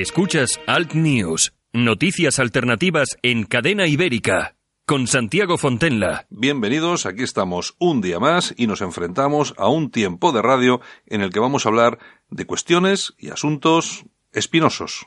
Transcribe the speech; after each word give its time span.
Escuchas 0.00 0.60
Alt 0.66 0.92
News, 0.92 1.54
noticias 1.72 2.38
alternativas 2.38 3.16
en 3.22 3.44
cadena 3.44 3.86
ibérica, 3.86 4.54
con 4.84 5.06
Santiago 5.06 5.56
Fontenla. 5.56 6.26
Bienvenidos, 6.28 7.06
aquí 7.06 7.22
estamos 7.22 7.76
un 7.78 8.02
día 8.02 8.20
más 8.20 8.52
y 8.58 8.66
nos 8.66 8.82
enfrentamos 8.82 9.54
a 9.56 9.68
un 9.70 9.90
tiempo 9.90 10.32
de 10.32 10.42
radio 10.42 10.82
en 11.06 11.22
el 11.22 11.30
que 11.30 11.40
vamos 11.40 11.64
a 11.64 11.70
hablar 11.70 11.98
de 12.28 12.44
cuestiones 12.44 13.14
y 13.16 13.30
asuntos 13.30 14.04
espinosos. 14.32 15.06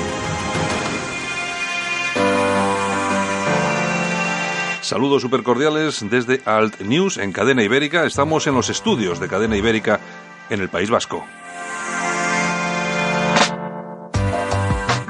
Saludos 4.91 5.21
supercordiales 5.21 6.05
desde 6.09 6.41
Alt 6.43 6.81
News 6.81 7.17
en 7.17 7.31
Cadena 7.31 7.63
Ibérica. 7.63 8.03
Estamos 8.03 8.45
en 8.47 8.55
los 8.55 8.69
estudios 8.69 9.21
de 9.21 9.29
Cadena 9.29 9.55
Ibérica 9.55 10.01
en 10.49 10.59
el 10.59 10.67
País 10.67 10.89
Vasco. 10.89 11.23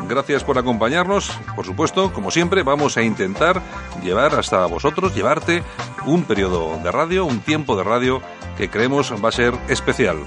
Gracias 0.08 0.44
por 0.44 0.60
acompañarnos. 0.60 1.32
Por 1.56 1.66
supuesto, 1.66 2.14
como 2.14 2.30
siempre, 2.30 2.62
vamos 2.62 2.96
a 2.98 3.02
intentar 3.02 3.60
llevar 4.04 4.36
hasta 4.36 4.68
vosotros, 4.68 5.16
llevarte 5.16 5.64
un 6.06 6.26
periodo 6.26 6.78
de 6.84 6.92
radio, 6.92 7.26
un 7.26 7.40
tiempo 7.40 7.76
de 7.76 7.84
radio 7.84 8.22
que 8.58 8.70
creemos 8.70 9.12
va 9.12 9.30
a 9.30 9.32
ser 9.32 9.56
especial. 9.68 10.18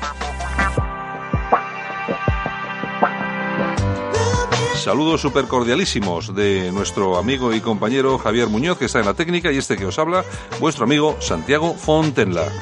Saludos 4.85 5.23
super 5.23 5.47
cordialísimos 5.47 6.35
de 6.35 6.71
nuestro 6.71 7.17
amigo 7.17 7.55
y 7.55 7.63
compañero 7.63 8.19
Javier 8.19 8.49
Muñoz, 8.49 8.77
que 8.77 8.85
está 8.85 9.01
en 9.01 9.07
la 9.07 9.15
técnica, 9.15 9.51
y 9.51 9.57
este 9.57 9.79
que 9.79 9.87
os 9.87 9.99
habla, 9.99 10.27
vuestro 10.61 10.85
amigo 10.85 11.17
Santiago 11.21 11.73
Fontenla. 11.73 12.53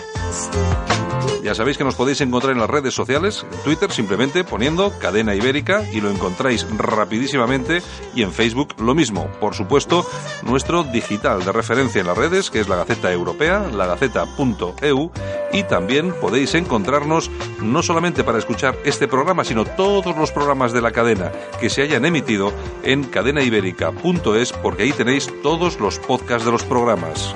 Ya 1.42 1.56
sabéis 1.56 1.76
que 1.76 1.82
nos 1.82 1.96
podéis 1.96 2.20
encontrar 2.20 2.52
en 2.52 2.60
las 2.60 2.70
redes 2.70 2.94
sociales, 2.94 3.44
en 3.50 3.58
Twitter 3.64 3.90
simplemente 3.90 4.44
poniendo 4.44 4.96
Cadena 5.00 5.34
Ibérica 5.34 5.82
y 5.92 6.00
lo 6.00 6.08
encontráis 6.08 6.64
rapidísimamente 6.78 7.82
y 8.14 8.22
en 8.22 8.32
Facebook 8.32 8.74
lo 8.80 8.94
mismo. 8.94 9.26
Por 9.40 9.54
supuesto, 9.54 10.06
nuestro 10.44 10.84
digital 10.84 11.44
de 11.44 11.50
referencia 11.50 12.00
en 12.00 12.06
las 12.06 12.16
redes, 12.16 12.48
que 12.48 12.60
es 12.60 12.68
la 12.68 12.76
Gaceta 12.76 13.12
Europea, 13.12 13.68
lagaceta.eu 13.74 15.10
y 15.52 15.64
también 15.64 16.12
podéis 16.20 16.54
encontrarnos 16.54 17.28
no 17.60 17.82
solamente 17.82 18.22
para 18.22 18.38
escuchar 18.38 18.78
este 18.84 19.08
programa, 19.08 19.44
sino 19.44 19.64
todos 19.64 20.16
los 20.16 20.30
programas 20.30 20.72
de 20.72 20.80
la 20.80 20.92
cadena 20.92 21.32
que 21.60 21.70
se 21.70 21.82
hayan 21.82 22.04
emitido 22.04 22.52
en 22.84 23.02
cadenaibérica.es 23.02 24.52
porque 24.52 24.84
ahí 24.84 24.92
tenéis 24.92 25.28
todos 25.42 25.80
los 25.80 25.98
podcasts 25.98 26.44
de 26.44 26.52
los 26.52 26.62
programas. 26.62 27.34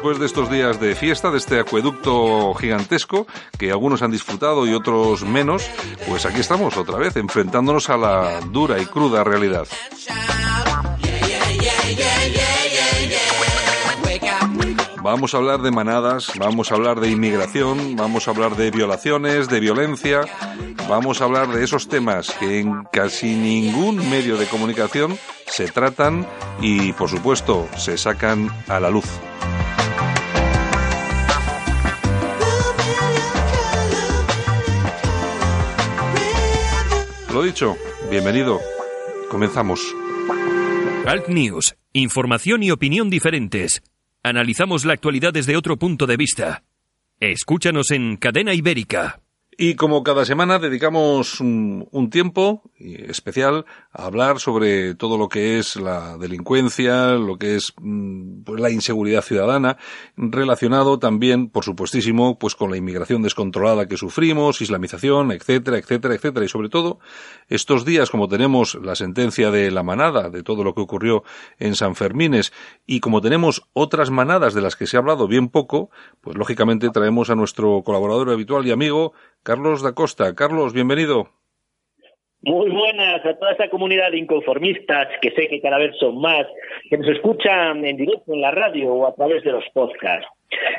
Después 0.00 0.18
de 0.18 0.24
estos 0.24 0.50
días 0.50 0.80
de 0.80 0.94
fiesta, 0.94 1.30
de 1.30 1.36
este 1.36 1.60
acueducto 1.60 2.54
gigantesco, 2.54 3.26
que 3.58 3.70
algunos 3.70 4.00
han 4.00 4.10
disfrutado 4.10 4.66
y 4.66 4.72
otros 4.72 5.26
menos, 5.26 5.70
pues 6.08 6.24
aquí 6.24 6.40
estamos 6.40 6.78
otra 6.78 6.96
vez, 6.96 7.16
enfrentándonos 7.16 7.90
a 7.90 7.98
la 7.98 8.40
dura 8.50 8.80
y 8.80 8.86
cruda 8.86 9.24
realidad. 9.24 9.68
Vamos 15.02 15.34
a 15.34 15.36
hablar 15.36 15.60
de 15.60 15.70
manadas, 15.70 16.32
vamos 16.38 16.72
a 16.72 16.76
hablar 16.76 17.00
de 17.00 17.10
inmigración, 17.10 17.94
vamos 17.96 18.26
a 18.26 18.30
hablar 18.30 18.56
de 18.56 18.70
violaciones, 18.70 19.50
de 19.50 19.60
violencia, 19.60 20.22
vamos 20.88 21.20
a 21.20 21.24
hablar 21.24 21.48
de 21.48 21.62
esos 21.62 21.88
temas 21.88 22.30
que 22.40 22.60
en 22.60 22.84
casi 22.90 23.34
ningún 23.34 24.08
medio 24.08 24.38
de 24.38 24.46
comunicación 24.46 25.18
se 25.46 25.68
tratan 25.68 26.26
y, 26.62 26.94
por 26.94 27.10
supuesto, 27.10 27.68
se 27.76 27.98
sacan 27.98 28.50
a 28.66 28.80
la 28.80 28.88
luz. 28.88 29.04
Lo 37.32 37.44
dicho, 37.44 37.76
bienvenido. 38.10 38.60
Comenzamos. 39.30 39.94
Alt 41.06 41.28
News, 41.28 41.76
información 41.92 42.64
y 42.64 42.72
opinión 42.72 43.08
diferentes. 43.08 43.82
Analizamos 44.24 44.84
la 44.84 44.94
actualidad 44.94 45.32
desde 45.32 45.56
otro 45.56 45.76
punto 45.76 46.06
de 46.06 46.16
vista. 46.16 46.64
Escúchanos 47.20 47.92
en 47.92 48.16
Cadena 48.16 48.52
Ibérica. 48.52 49.20
Y 49.62 49.74
como 49.74 50.02
cada 50.02 50.24
semana 50.24 50.58
dedicamos 50.58 51.38
un, 51.38 52.08
tiempo 52.10 52.62
especial 52.78 53.66
a 53.92 54.06
hablar 54.06 54.40
sobre 54.40 54.94
todo 54.94 55.18
lo 55.18 55.28
que 55.28 55.58
es 55.58 55.76
la 55.76 56.16
delincuencia, 56.16 57.10
lo 57.16 57.36
que 57.36 57.56
es 57.56 57.74
mm, 57.78 58.44
pues, 58.44 58.58
la 58.58 58.70
inseguridad 58.70 59.20
ciudadana, 59.20 59.76
relacionado 60.16 60.98
también, 60.98 61.50
por 61.50 61.62
supuestísimo, 61.62 62.38
pues 62.38 62.54
con 62.54 62.70
la 62.70 62.78
inmigración 62.78 63.20
descontrolada 63.20 63.84
que 63.86 63.98
sufrimos, 63.98 64.62
islamización, 64.62 65.30
etcétera, 65.30 65.76
etcétera, 65.76 66.14
etcétera. 66.14 66.46
Y 66.46 66.48
sobre 66.48 66.70
todo, 66.70 66.98
estos 67.48 67.84
días, 67.84 68.08
como 68.08 68.28
tenemos 68.28 68.78
la 68.82 68.94
sentencia 68.94 69.50
de 69.50 69.70
la 69.70 69.82
manada, 69.82 70.30
de 70.30 70.42
todo 70.42 70.64
lo 70.64 70.74
que 70.74 70.80
ocurrió 70.80 71.22
en 71.58 71.74
San 71.74 71.96
Fermines, 71.96 72.54
y 72.86 73.00
como 73.00 73.20
tenemos 73.20 73.68
otras 73.74 74.08
manadas 74.10 74.54
de 74.54 74.62
las 74.62 74.74
que 74.74 74.86
se 74.86 74.96
ha 74.96 75.00
hablado 75.00 75.28
bien 75.28 75.50
poco, 75.50 75.90
pues 76.22 76.38
lógicamente 76.38 76.88
traemos 76.88 77.28
a 77.28 77.34
nuestro 77.34 77.82
colaborador 77.84 78.30
habitual 78.30 78.66
y 78.66 78.70
amigo, 78.70 79.12
Carlos 79.42 79.82
da 79.82 79.94
Costa. 79.94 80.34
Carlos, 80.34 80.74
bienvenido. 80.74 81.28
Muy 82.42 82.70
buenas 82.70 83.24
a 83.24 83.38
toda 83.38 83.52
esa 83.52 83.68
comunidad 83.68 84.10
de 84.10 84.18
inconformistas, 84.18 85.08
que 85.20 85.30
sé 85.32 85.48
que 85.48 85.60
cada 85.60 85.78
vez 85.78 85.96
son 85.98 86.20
más, 86.20 86.46
que 86.88 86.98
nos 86.98 87.08
escuchan 87.08 87.84
en 87.84 87.96
directo 87.96 88.32
en 88.32 88.40
la 88.42 88.50
radio 88.50 88.92
o 88.92 89.06
a 89.06 89.14
través 89.14 89.42
de 89.44 89.52
los 89.52 89.64
podcasts. 89.72 90.26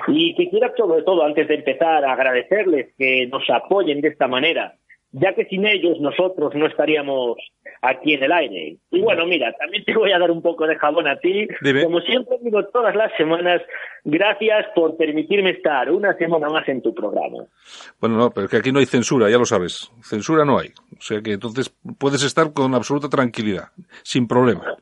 Y 0.07 0.35
quisiera 0.35 0.71
sobre 0.75 1.01
todo, 1.03 1.23
antes 1.23 1.47
de 1.47 1.55
empezar, 1.55 2.05
agradecerles 2.05 2.93
que 2.97 3.27
nos 3.27 3.47
apoyen 3.49 4.01
de 4.01 4.09
esta 4.09 4.27
manera, 4.27 4.75
ya 5.11 5.33
que 5.33 5.45
sin 5.45 5.65
ellos 5.65 5.99
nosotros 5.99 6.53
no 6.55 6.67
estaríamos 6.67 7.37
aquí 7.81 8.13
en 8.13 8.23
el 8.23 8.31
aire. 8.31 8.77
Y 8.91 9.01
bueno, 9.01 9.25
mira, 9.25 9.51
también 9.53 9.83
te 9.83 9.95
voy 9.95 10.11
a 10.11 10.19
dar 10.19 10.31
un 10.31 10.41
poco 10.41 10.67
de 10.67 10.77
jabón 10.77 11.07
a 11.07 11.17
ti. 11.17 11.47
Como 11.83 11.99
siempre 12.01 12.37
digo 12.41 12.63
todas 12.65 12.95
las 12.95 13.11
semanas, 13.17 13.61
gracias 14.03 14.67
por 14.75 14.95
permitirme 14.97 15.51
estar 15.51 15.91
una 15.91 16.15
semana 16.17 16.47
más 16.49 16.67
en 16.69 16.81
tu 16.81 16.93
programa. 16.93 17.45
Bueno, 17.99 18.17
no, 18.17 18.31
pero 18.31 18.47
que 18.47 18.57
aquí 18.57 18.71
no 18.71 18.79
hay 18.79 18.85
censura, 18.85 19.29
ya 19.29 19.37
lo 19.37 19.45
sabes. 19.45 19.91
Censura 20.01 20.45
no 20.45 20.59
hay. 20.59 20.69
O 20.97 21.01
sea 21.01 21.21
que 21.21 21.33
entonces 21.33 21.75
puedes 21.97 22.23
estar 22.23 22.53
con 22.53 22.73
absoluta 22.73 23.09
tranquilidad, 23.09 23.69
sin 24.03 24.27
problema. 24.27 24.77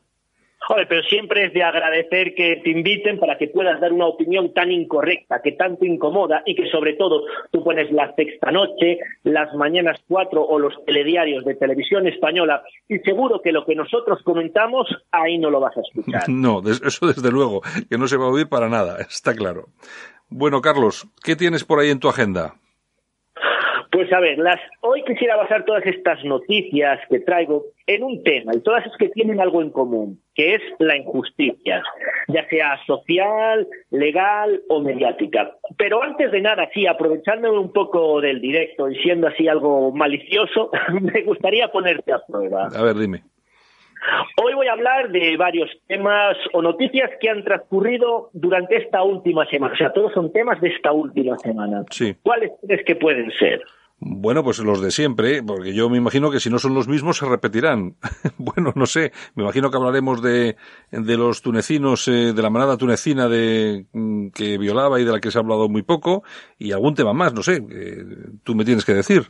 Pero 0.88 1.02
siempre 1.04 1.46
es 1.46 1.52
de 1.52 1.62
agradecer 1.62 2.34
que 2.34 2.60
te 2.62 2.70
inviten 2.70 3.18
para 3.18 3.36
que 3.36 3.48
puedas 3.48 3.80
dar 3.80 3.92
una 3.92 4.06
opinión 4.06 4.52
tan 4.52 4.70
incorrecta, 4.70 5.40
que 5.42 5.52
tanto 5.52 5.84
incomoda 5.84 6.42
y 6.46 6.54
que 6.54 6.68
sobre 6.70 6.94
todo 6.94 7.24
tú 7.50 7.62
pones 7.62 7.90
la 7.90 8.14
sexta 8.14 8.50
noche, 8.50 8.98
las 9.24 9.54
mañanas 9.54 10.00
cuatro 10.08 10.42
o 10.42 10.58
los 10.58 10.74
telediarios 10.84 11.44
de 11.44 11.54
televisión 11.54 12.06
española 12.06 12.62
y 12.88 12.98
seguro 12.98 13.40
que 13.42 13.52
lo 13.52 13.64
que 13.64 13.74
nosotros 13.74 14.20
comentamos 14.22 14.86
ahí 15.10 15.38
no 15.38 15.50
lo 15.50 15.60
vas 15.60 15.76
a 15.76 15.80
escuchar. 15.80 16.22
No, 16.40 16.62
eso 16.66 17.06
desde 17.06 17.30
luego, 17.30 17.60
que 17.88 17.98
no 17.98 18.08
se 18.08 18.16
va 18.16 18.24
a 18.26 18.28
oír 18.28 18.48
para 18.48 18.68
nada, 18.68 18.98
está 19.00 19.34
claro. 19.34 19.66
Bueno, 20.28 20.60
Carlos, 20.60 21.06
¿qué 21.22 21.36
tienes 21.36 21.64
por 21.64 21.80
ahí 21.80 21.90
en 21.90 21.98
tu 21.98 22.08
agenda? 22.08 22.54
Pues 23.90 24.12
a 24.12 24.20
ver, 24.20 24.38
las, 24.38 24.60
hoy 24.82 25.02
quisiera 25.04 25.36
basar 25.36 25.64
todas 25.64 25.84
estas 25.84 26.24
noticias 26.24 27.00
que 27.08 27.20
traigo 27.20 27.64
en 27.86 28.04
un 28.04 28.22
tema, 28.22 28.52
y 28.54 28.60
todas 28.60 28.86
es 28.86 28.92
que 28.98 29.08
tienen 29.08 29.40
algo 29.40 29.62
en 29.62 29.70
común, 29.70 30.20
que 30.34 30.54
es 30.54 30.62
la 30.78 30.96
injusticia, 30.96 31.82
ya 32.28 32.48
sea 32.48 32.78
social, 32.86 33.66
legal 33.90 34.62
o 34.68 34.80
mediática. 34.80 35.56
Pero 35.76 36.02
antes 36.02 36.30
de 36.30 36.40
nada, 36.40 36.68
sí, 36.72 36.86
aprovechándome 36.86 37.58
un 37.58 37.72
poco 37.72 38.20
del 38.20 38.40
directo 38.40 38.88
y 38.88 38.94
siendo 39.02 39.26
así 39.26 39.48
algo 39.48 39.90
malicioso, 39.90 40.70
me 41.00 41.22
gustaría 41.22 41.68
ponerte 41.68 42.12
a 42.12 42.20
prueba. 42.20 42.68
A 42.72 42.82
ver, 42.82 42.96
dime. 42.96 43.24
Hoy 44.42 44.54
voy 44.54 44.68
a 44.68 44.72
hablar 44.72 45.10
de 45.10 45.36
varios 45.36 45.68
temas 45.86 46.36
o 46.52 46.62
noticias 46.62 47.10
que 47.20 47.28
han 47.28 47.44
transcurrido 47.44 48.30
durante 48.32 48.76
esta 48.76 49.02
última 49.02 49.44
semana. 49.46 49.74
O 49.74 49.76
sea, 49.76 49.92
todos 49.92 50.12
son 50.14 50.32
temas 50.32 50.60
de 50.60 50.68
esta 50.68 50.92
última 50.92 51.36
semana. 51.38 51.84
Sí. 51.90 52.14
¿Cuáles 52.22 52.52
crees 52.62 52.84
que 52.86 52.96
pueden 52.96 53.30
ser? 53.32 53.60
Bueno, 54.02 54.42
pues 54.42 54.58
los 54.60 54.80
de 54.80 54.90
siempre, 54.90 55.42
porque 55.42 55.74
yo 55.74 55.90
me 55.90 55.98
imagino 55.98 56.30
que 56.30 56.40
si 56.40 56.48
no 56.48 56.58
son 56.58 56.72
los 56.72 56.88
mismos 56.88 57.18
se 57.18 57.26
repetirán. 57.26 57.96
bueno, 58.38 58.72
no 58.74 58.86
sé, 58.86 59.12
me 59.34 59.42
imagino 59.42 59.70
que 59.70 59.76
hablaremos 59.76 60.22
de, 60.22 60.56
de 60.90 61.16
los 61.18 61.42
tunecinos, 61.42 62.08
eh, 62.08 62.32
de 62.32 62.42
la 62.42 62.48
manada 62.48 62.78
tunecina 62.78 63.28
de, 63.28 63.84
mm, 63.92 64.28
que 64.30 64.56
violaba 64.56 65.00
y 65.00 65.04
de 65.04 65.12
la 65.12 65.20
que 65.20 65.30
se 65.30 65.36
ha 65.36 65.42
hablado 65.42 65.68
muy 65.68 65.82
poco, 65.82 66.22
y 66.58 66.72
algún 66.72 66.94
tema 66.94 67.12
más, 67.12 67.34
no 67.34 67.42
sé, 67.42 67.62
tú 68.42 68.54
me 68.54 68.64
tienes 68.64 68.86
que 68.86 68.94
decir. 68.94 69.24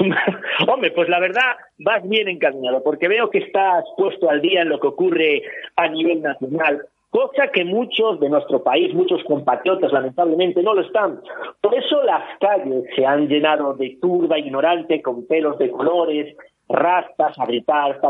Hombre, 0.68 0.90
pues 0.90 1.08
la 1.08 1.20
verdad 1.20 1.54
vas 1.78 2.02
bien 2.08 2.28
encaminado, 2.28 2.82
porque 2.82 3.06
veo 3.06 3.30
que 3.30 3.38
estás 3.38 3.84
puesto 3.96 4.30
al 4.30 4.40
día 4.40 4.62
en 4.62 4.68
lo 4.68 4.80
que 4.80 4.88
ocurre 4.88 5.42
a 5.76 5.88
nivel 5.88 6.22
nacional 6.22 6.88
cosa 7.14 7.46
que 7.52 7.64
muchos 7.64 8.18
de 8.18 8.28
nuestro 8.28 8.64
país, 8.64 8.92
muchos 8.92 9.22
compatriotas 9.22 9.92
lamentablemente 9.92 10.64
no 10.64 10.74
lo 10.74 10.80
están. 10.80 11.20
Por 11.60 11.72
eso 11.72 12.02
las 12.02 12.24
calles 12.40 12.82
se 12.96 13.06
han 13.06 13.28
llenado 13.28 13.74
de 13.74 13.96
turba 14.02 14.36
ignorante 14.36 15.00
con 15.00 15.24
pelos 15.24 15.56
de 15.58 15.70
colores, 15.70 16.36
rastas, 16.68 17.38
a 17.38 17.46
gritar, 17.46 18.00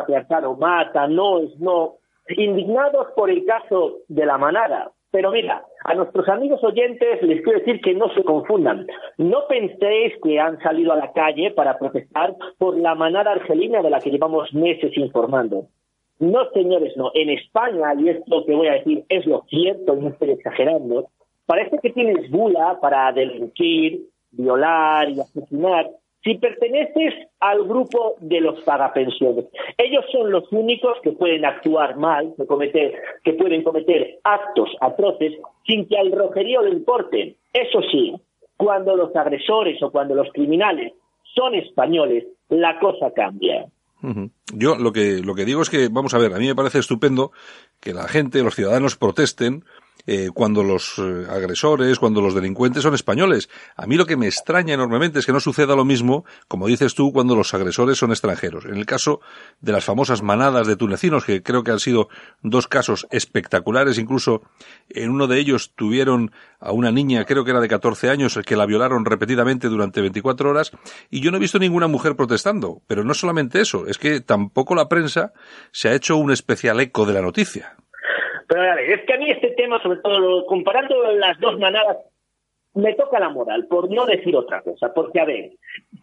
o 0.47 0.56
mata, 0.56 1.06
no 1.06 1.41
es 1.41 1.55
no, 1.61 1.97
indignados 2.31 3.09
por 3.15 3.29
el 3.29 3.45
caso 3.45 3.99
de 4.09 4.25
la 4.25 4.39
manada. 4.39 4.91
Pero 5.11 5.33
mira, 5.33 5.62
a 5.85 5.95
nuestros 5.95 6.27
amigos 6.31 6.65
oyentes 6.65 7.23
les 7.23 7.43
quiero 7.43 7.59
decir 7.59 7.83
que 7.83 7.93
no 7.93 8.09
se 8.15 8.25
confundan. 8.25 8.87
No 9.19 9.47
penséis 9.47 10.15
que 10.23 10.41
han 10.41 10.59
salido 10.61 10.95
a 10.95 10.97
la 10.97 11.12
calle 11.12 11.51
para 11.51 11.79
protestar 11.79 12.35
por 12.56 12.79
la 12.79 12.95
manada 12.95 13.33
argelina 13.33 13.83
de 13.83 13.91
la 13.91 14.01
que 14.01 14.11
llevamos 14.11 14.55
meses 14.55 14.97
informando. 14.97 15.67
No, 16.19 16.49
señores, 16.50 16.96
no. 16.96 17.11
En 17.14 17.31
España, 17.31 17.94
y 17.99 18.08
esto 18.08 18.44
que 18.44 18.55
voy 18.55 18.69
a 18.69 18.75
decir 18.75 19.05
es 19.08 19.26
lo 19.26 19.44
cierto, 19.49 19.96
no 19.96 20.08
estoy 20.08 20.31
exagerando, 20.31 21.08
parece 21.46 21.78
que 21.82 21.90
tienes 21.90 22.31
bula 22.31 22.78
para 22.81 23.12
delinquir, 23.12 24.02
violar 24.31 25.11
y 25.11 25.20
asesinar 25.20 25.90
si 26.22 26.37
perteneces 26.37 27.14
al 27.38 27.64
grupo 27.64 28.14
de 28.20 28.40
los 28.40 28.62
pagapensiones. 28.62 29.44
Ellos 29.76 30.05
son 30.11 30.31
los 30.31 30.50
únicos 30.52 30.96
que 31.02 31.12
pueden 31.12 31.44
actuar 31.44 31.96
mal, 31.96 32.32
que, 32.37 32.46
cometer, 32.46 32.94
que 33.22 33.34
pueden 33.34 33.62
cometer 33.62 34.19
actos 34.25 34.70
atroces 34.81 35.34
sin 35.67 35.87
que 35.87 35.99
al 35.99 36.12
rojerío 36.12 36.62
le 36.62 36.70
importe. 36.70 37.37
Eso 37.52 37.82
sí, 37.90 38.14
cuando 38.56 38.96
los 38.96 39.14
agresores 39.14 39.82
o 39.82 39.90
cuando 39.90 40.14
los 40.14 40.32
criminales 40.32 40.94
son 41.34 41.55
españoles, 41.55 42.25
la 42.49 42.78
cosa 42.78 43.12
cambia. 43.12 43.67
Yo 44.53 44.77
lo 44.77 44.93
que, 44.93 45.21
lo 45.23 45.35
que 45.35 45.45
digo 45.45 45.62
es 45.62 45.71
que, 45.71 45.89
vamos 45.89 46.15
a 46.15 46.19
ver, 46.19 46.35
a 46.35 46.39
mí 46.39 46.47
me 46.47 46.55
parece 46.55 46.79
estupendo 46.79 47.33
que 47.81 47.95
la 47.95 48.09
gente, 48.09 48.43
los 48.43 48.55
ciudadanos 48.55 48.97
protesten 48.97 49.65
eh, 50.06 50.31
cuando 50.35 50.62
los 50.62 50.95
eh, 50.99 51.27
agresores, 51.31 51.99
cuando 51.99 52.21
los 52.21 52.35
delincuentes 52.35 52.83
son 52.83 52.95
españoles. 52.95 53.49
A 53.77 53.87
mí 53.87 53.97
lo 53.97 54.06
que 54.06 54.17
me 54.17 54.27
extraña 54.27 54.75
enormemente 54.75 55.19
es 55.19 55.27
que 55.27 55.33
no 55.33 55.41
suceda 55.41 55.75
lo 55.75 55.85
mismo, 55.85 56.25
como 56.49 56.67
dices 56.67 56.95
tú, 56.95 57.12
cuando 57.12 57.35
los 57.35 57.55
agresores 57.55 57.99
son 57.99 58.11
extranjeros. 58.11 58.67
En 58.67 58.77
el 58.77 58.87
caso 58.87 59.21
de 59.61 59.73
las 59.73 59.85
famosas 59.85 60.23
manadas 60.23 60.67
de 60.67 60.77
tunecinos, 60.77 61.25
que 61.25 61.43
creo 61.43 61.65
que 61.65 61.71
han 61.71 61.81
sido 61.81 62.09
dos 62.43 62.69
casos 62.69 63.06
espectaculares, 63.11 63.99
incluso 63.99 64.43
en 64.91 65.11
uno 65.11 65.27
de 65.27 65.39
ellos 65.39 65.73
tuvieron 65.75 66.33
a 66.61 66.73
una 66.73 66.91
niña, 66.91 67.25
creo 67.25 67.45
que 67.45 67.51
era 67.51 67.61
de 67.61 67.69
14 67.69 68.11
años, 68.11 68.39
que 68.45 68.56
la 68.56 68.67
violaron 68.67 69.05
repetidamente 69.05 69.69
durante 69.69 70.01
24 70.01 70.51
horas, 70.51 70.73
y 71.11 71.21
yo 71.21 71.31
no 71.31 71.37
he 71.39 71.41
visto 71.41 71.59
ninguna 71.59 71.89
mujer 71.89 72.17
protestando. 72.17 72.83
Pero 72.87 73.05
no 73.05 73.15
solamente 73.15 73.61
eso, 73.61 73.87
es 73.87 73.99
que 73.99 74.21
tampoco 74.21 74.75
la 74.75 74.89
prensa 74.89 75.33
se 75.73 75.89
ha 75.89 75.95
hecho 75.95 76.17
un 76.17 76.31
especial 76.31 76.81
eco 76.81 77.06
de 77.06 77.15
la 77.15 77.23
noticia. 77.23 77.77
Pero 78.49 78.62
a 78.62 78.75
ver, 78.75 78.91
es 78.91 79.00
que 79.06 79.14
a 79.14 79.19
mí 79.19 79.31
este 79.31 79.50
tema, 79.50 79.82
sobre 79.82 80.00
todo 80.00 80.46
comparando 80.46 81.02
las 81.12 81.38
dos 81.41 81.58
manadas, 81.58 81.99
me 82.75 82.94
toca 82.94 83.20
la 83.20 83.29
moral, 83.29 83.67
por 83.67 83.91
no 83.91 84.05
decir 84.05 84.35
otra 84.37 84.62
cosa. 84.62 84.93
Porque, 84.93 85.20
a 85.20 85.25
ver, 85.25 85.52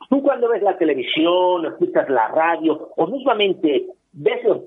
tú 0.10 0.24
cuando 0.24 0.50
ves 0.50 0.62
la 0.62 0.78
televisión, 0.78 1.66
escuchas 1.66 2.10
la 2.10 2.30
radio, 2.30 2.90
o 2.96 3.08
mismamente 3.08 3.88
ves 4.14 4.44
los 4.44 4.64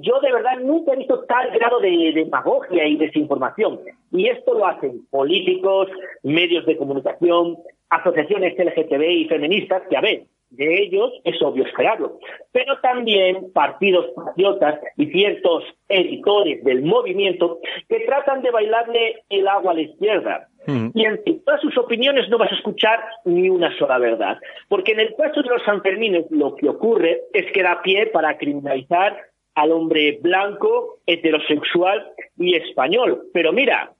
yo 0.00 0.20
de 0.20 0.32
verdad 0.32 0.58
nunca 0.60 0.92
he 0.92 0.96
visto 0.96 1.24
tal 1.24 1.50
grado 1.52 1.78
de 1.80 2.12
demagogia 2.14 2.86
y 2.86 2.96
desinformación. 2.96 3.80
Y 4.10 4.28
esto 4.28 4.54
lo 4.54 4.66
hacen 4.66 5.06
políticos, 5.10 5.88
medios 6.22 6.66
de 6.66 6.76
comunicación, 6.76 7.58
asociaciones 7.90 8.58
LGTB 8.58 9.02
y 9.02 9.28
feministas, 9.28 9.82
que, 9.88 9.96
a 9.96 10.00
ver, 10.00 10.24
de 10.50 10.82
ellos 10.82 11.12
es 11.24 11.40
obvio 11.42 11.64
esperarlo, 11.64 12.18
pero 12.52 12.78
también 12.80 13.52
partidos 13.52 14.06
patriotas 14.14 14.80
y 14.96 15.06
ciertos 15.06 15.64
editores 15.88 16.64
del 16.64 16.82
movimiento 16.82 17.58
que 17.88 18.00
tratan 18.00 18.42
de 18.42 18.50
bailarle 18.50 19.22
el 19.28 19.46
agua 19.46 19.72
a 19.72 19.74
la 19.74 19.82
izquierda. 19.82 20.48
Y 20.92 21.06
en 21.06 21.22
todas 21.44 21.62
sus 21.62 21.78
opiniones 21.78 22.28
no 22.28 22.36
vas 22.36 22.52
a 22.52 22.54
escuchar 22.54 23.00
ni 23.24 23.48
una 23.48 23.74
sola 23.78 23.96
verdad, 23.96 24.36
porque 24.68 24.92
en 24.92 25.00
el 25.00 25.14
caso 25.16 25.40
de 25.42 25.48
los 25.48 25.62
Sanfermines 25.62 26.26
lo 26.30 26.56
que 26.56 26.68
ocurre 26.68 27.22
es 27.32 27.50
que 27.52 27.62
da 27.62 27.80
pie 27.80 28.08
para 28.08 28.36
criminalizar 28.36 29.16
al 29.54 29.72
hombre 29.72 30.18
blanco, 30.20 30.98
heterosexual 31.06 32.12
y 32.38 32.54
español. 32.54 33.22
Pero 33.32 33.52
mira, 33.52 33.92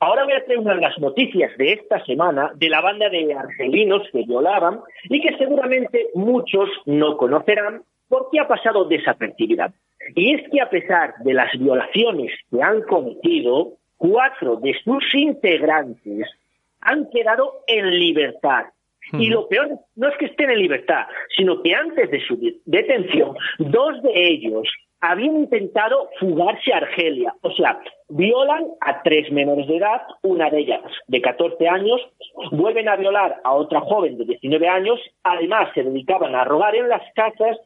Ahora 0.00 0.24
voy 0.24 0.34
a 0.34 0.44
traer 0.44 0.60
una 0.60 0.74
de 0.76 0.80
las 0.80 0.96
noticias 0.98 1.56
de 1.58 1.72
esta 1.72 2.04
semana 2.04 2.52
de 2.54 2.68
la 2.68 2.80
banda 2.80 3.08
de 3.08 3.34
argelinos 3.34 4.02
que 4.12 4.22
violaban 4.22 4.80
y 5.04 5.20
que 5.20 5.36
seguramente 5.36 6.06
muchos 6.14 6.68
no 6.86 7.16
conocerán 7.16 7.82
porque 8.08 8.38
ha 8.38 8.46
pasado 8.46 8.84
desapercibida. 8.84 9.72
Y 10.14 10.34
es 10.34 10.48
que 10.50 10.60
a 10.60 10.70
pesar 10.70 11.14
de 11.24 11.34
las 11.34 11.50
violaciones 11.58 12.32
que 12.48 12.62
han 12.62 12.82
cometido, 12.82 13.72
cuatro 13.96 14.56
de 14.56 14.74
sus 14.84 15.02
integrantes 15.14 16.28
han 16.80 17.10
quedado 17.10 17.64
en 17.66 17.90
libertad. 17.98 18.66
Y 19.12 19.28
lo 19.30 19.48
peor 19.48 19.80
no 19.96 20.08
es 20.08 20.16
que 20.18 20.26
estén 20.26 20.50
en 20.50 20.58
libertad, 20.58 21.06
sino 21.36 21.60
que 21.62 21.74
antes 21.74 22.10
de 22.10 22.20
su 22.20 22.38
detención, 22.66 23.34
dos 23.58 24.02
de 24.02 24.12
ellos 24.14 24.68
habían 25.00 25.36
intentado 25.36 26.08
fugarse 26.18 26.72
a 26.72 26.78
Argelia. 26.78 27.34
O 27.42 27.50
sea, 27.52 27.80
violan 28.08 28.66
a 28.80 29.02
tres 29.02 29.30
menores 29.30 29.66
de 29.68 29.76
edad, 29.76 30.02
una 30.22 30.50
de 30.50 30.60
ellas 30.60 30.80
de 31.06 31.20
14 31.20 31.68
años, 31.68 32.00
vuelven 32.52 32.88
a 32.88 32.96
violar 32.96 33.40
a 33.44 33.54
otra 33.54 33.80
joven 33.80 34.18
de 34.18 34.24
19 34.24 34.68
años, 34.68 35.00
además 35.22 35.68
se 35.74 35.82
dedicaban 35.82 36.34
a 36.34 36.44
robar 36.44 36.74
en 36.74 36.88
las 36.88 37.02
casas 37.14 37.58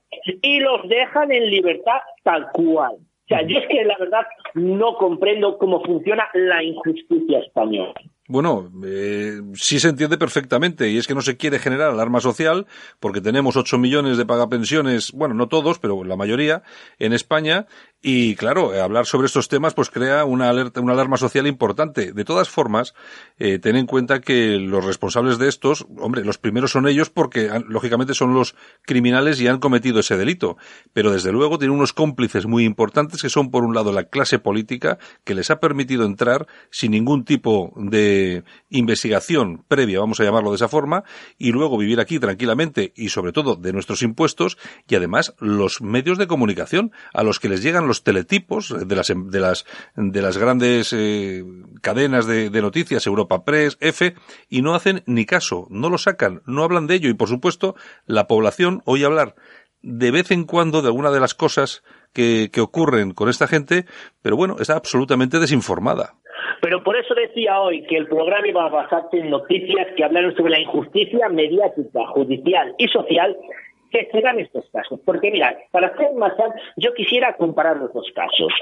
y 0.42 0.60
los 0.60 0.88
dejan 0.88 1.32
en 1.32 1.50
libertad 1.50 2.00
tal 2.22 2.50
cual. 2.52 2.94
O 2.94 3.28
sea, 3.28 3.42
yo 3.42 3.58
es 3.58 3.66
que 3.68 3.84
la 3.84 3.96
verdad 3.98 4.26
no 4.54 4.96
comprendo 4.96 5.56
cómo 5.56 5.82
funciona 5.82 6.28
la 6.34 6.62
injusticia 6.62 7.38
española. 7.38 7.94
Bueno, 8.32 8.72
eh, 8.82 9.42
sí 9.52 9.78
se 9.78 9.90
entiende 9.90 10.16
perfectamente 10.16 10.88
y 10.88 10.96
es 10.96 11.06
que 11.06 11.14
no 11.14 11.20
se 11.20 11.36
quiere 11.36 11.58
generar 11.58 11.90
alarma 11.90 12.18
social 12.18 12.66
porque 12.98 13.20
tenemos 13.20 13.58
8 13.58 13.76
millones 13.76 14.16
de 14.16 14.24
pagapensiones, 14.24 15.12
bueno, 15.12 15.34
no 15.34 15.48
todos, 15.48 15.78
pero 15.78 16.02
la 16.02 16.16
mayoría 16.16 16.62
en 16.98 17.12
España 17.12 17.66
y 18.04 18.34
claro, 18.34 18.72
hablar 18.82 19.06
sobre 19.06 19.26
estos 19.26 19.48
temas 19.48 19.74
pues 19.74 19.88
crea 19.88 20.24
una 20.24 20.48
alerta, 20.48 20.80
una 20.80 20.94
alarma 20.94 21.18
social 21.18 21.46
importante. 21.46 22.12
De 22.12 22.24
todas 22.24 22.48
formas, 22.48 22.94
eh, 23.38 23.60
ten 23.60 23.76
en 23.76 23.86
cuenta 23.86 24.20
que 24.20 24.58
los 24.58 24.84
responsables 24.84 25.38
de 25.38 25.48
estos, 25.48 25.86
hombre, 25.98 26.24
los 26.24 26.38
primeros 26.38 26.72
son 26.72 26.88
ellos 26.88 27.10
porque 27.10 27.48
lógicamente 27.68 28.14
son 28.14 28.34
los 28.34 28.56
criminales 28.80 29.40
y 29.40 29.46
han 29.46 29.60
cometido 29.60 30.00
ese 30.00 30.16
delito. 30.16 30.56
Pero 30.92 31.12
desde 31.12 31.30
luego 31.30 31.58
tienen 31.58 31.76
unos 31.76 31.92
cómplices 31.92 32.46
muy 32.46 32.64
importantes 32.64 33.22
que 33.22 33.28
son 33.28 33.52
por 33.52 33.62
un 33.62 33.74
lado 33.74 33.92
la 33.92 34.04
clase 34.04 34.40
política 34.40 34.98
que 35.22 35.34
les 35.34 35.50
ha 35.50 35.60
permitido 35.60 36.04
entrar 36.04 36.48
sin 36.70 36.90
ningún 36.90 37.24
tipo 37.24 37.72
de 37.76 38.21
investigación 38.70 39.64
previa, 39.68 40.00
vamos 40.00 40.20
a 40.20 40.24
llamarlo 40.24 40.50
de 40.50 40.56
esa 40.56 40.68
forma, 40.68 41.04
y 41.38 41.52
luego 41.52 41.78
vivir 41.78 42.00
aquí 42.00 42.18
tranquilamente 42.18 42.92
y 42.96 43.08
sobre 43.08 43.32
todo 43.32 43.56
de 43.56 43.72
nuestros 43.72 44.02
impuestos 44.02 44.58
y 44.88 44.94
además 44.94 45.34
los 45.38 45.80
medios 45.80 46.18
de 46.18 46.26
comunicación 46.26 46.92
a 47.12 47.22
los 47.22 47.38
que 47.38 47.48
les 47.48 47.62
llegan 47.62 47.86
los 47.86 48.02
teletipos 48.02 48.74
de 48.86 48.96
las, 48.96 49.12
de 49.14 49.40
las, 49.40 49.64
de 49.96 50.22
las 50.22 50.38
grandes 50.38 50.92
eh, 50.92 51.44
cadenas 51.80 52.26
de, 52.26 52.62
noticias, 52.62 53.06
Europa 53.06 53.44
Press, 53.44 53.76
F, 53.80 54.14
y 54.48 54.62
no 54.62 54.74
hacen 54.74 55.02
ni 55.06 55.26
caso, 55.26 55.66
no 55.70 55.90
lo 55.90 55.98
sacan, 55.98 56.42
no 56.46 56.62
hablan 56.62 56.86
de 56.86 56.94
ello 56.94 57.08
y 57.08 57.14
por 57.14 57.28
supuesto 57.28 57.74
la 58.06 58.26
población 58.26 58.82
oye 58.84 59.04
hablar 59.04 59.34
de 59.82 60.12
vez 60.12 60.30
en 60.30 60.44
cuando 60.44 60.80
de 60.80 60.88
alguna 60.88 61.10
de 61.10 61.20
las 61.20 61.34
cosas 61.34 61.82
que, 62.12 62.50
que 62.52 62.60
ocurren 62.60 63.12
con 63.12 63.28
esta 63.28 63.48
gente, 63.48 63.86
pero 64.22 64.36
bueno, 64.36 64.56
está 64.60 64.76
absolutamente 64.76 65.40
desinformada. 65.40 66.14
Pero 66.60 66.82
por 66.82 66.96
eso 66.96 67.14
decía 67.14 67.60
hoy 67.60 67.82
que 67.84 67.96
el 67.96 68.06
programa 68.06 68.46
iba 68.46 68.64
a 68.64 68.68
basarse 68.68 69.18
en 69.18 69.30
noticias 69.30 69.88
que 69.96 70.04
hablaron 70.04 70.34
sobre 70.36 70.52
la 70.52 70.60
injusticia 70.60 71.28
mediática, 71.28 72.06
judicial 72.08 72.74
y 72.78 72.88
social 72.88 73.36
que 73.90 74.08
se 74.10 74.20
dan 74.20 74.40
estos 74.40 74.64
casos. 74.72 75.00
Porque 75.04 75.30
mira, 75.30 75.56
para 75.70 75.88
hacer 75.88 76.12
más 76.14 76.32
yo 76.76 76.94
quisiera 76.94 77.36
comparar 77.36 77.76
los 77.76 77.92
dos 77.92 78.10
casos, 78.14 78.52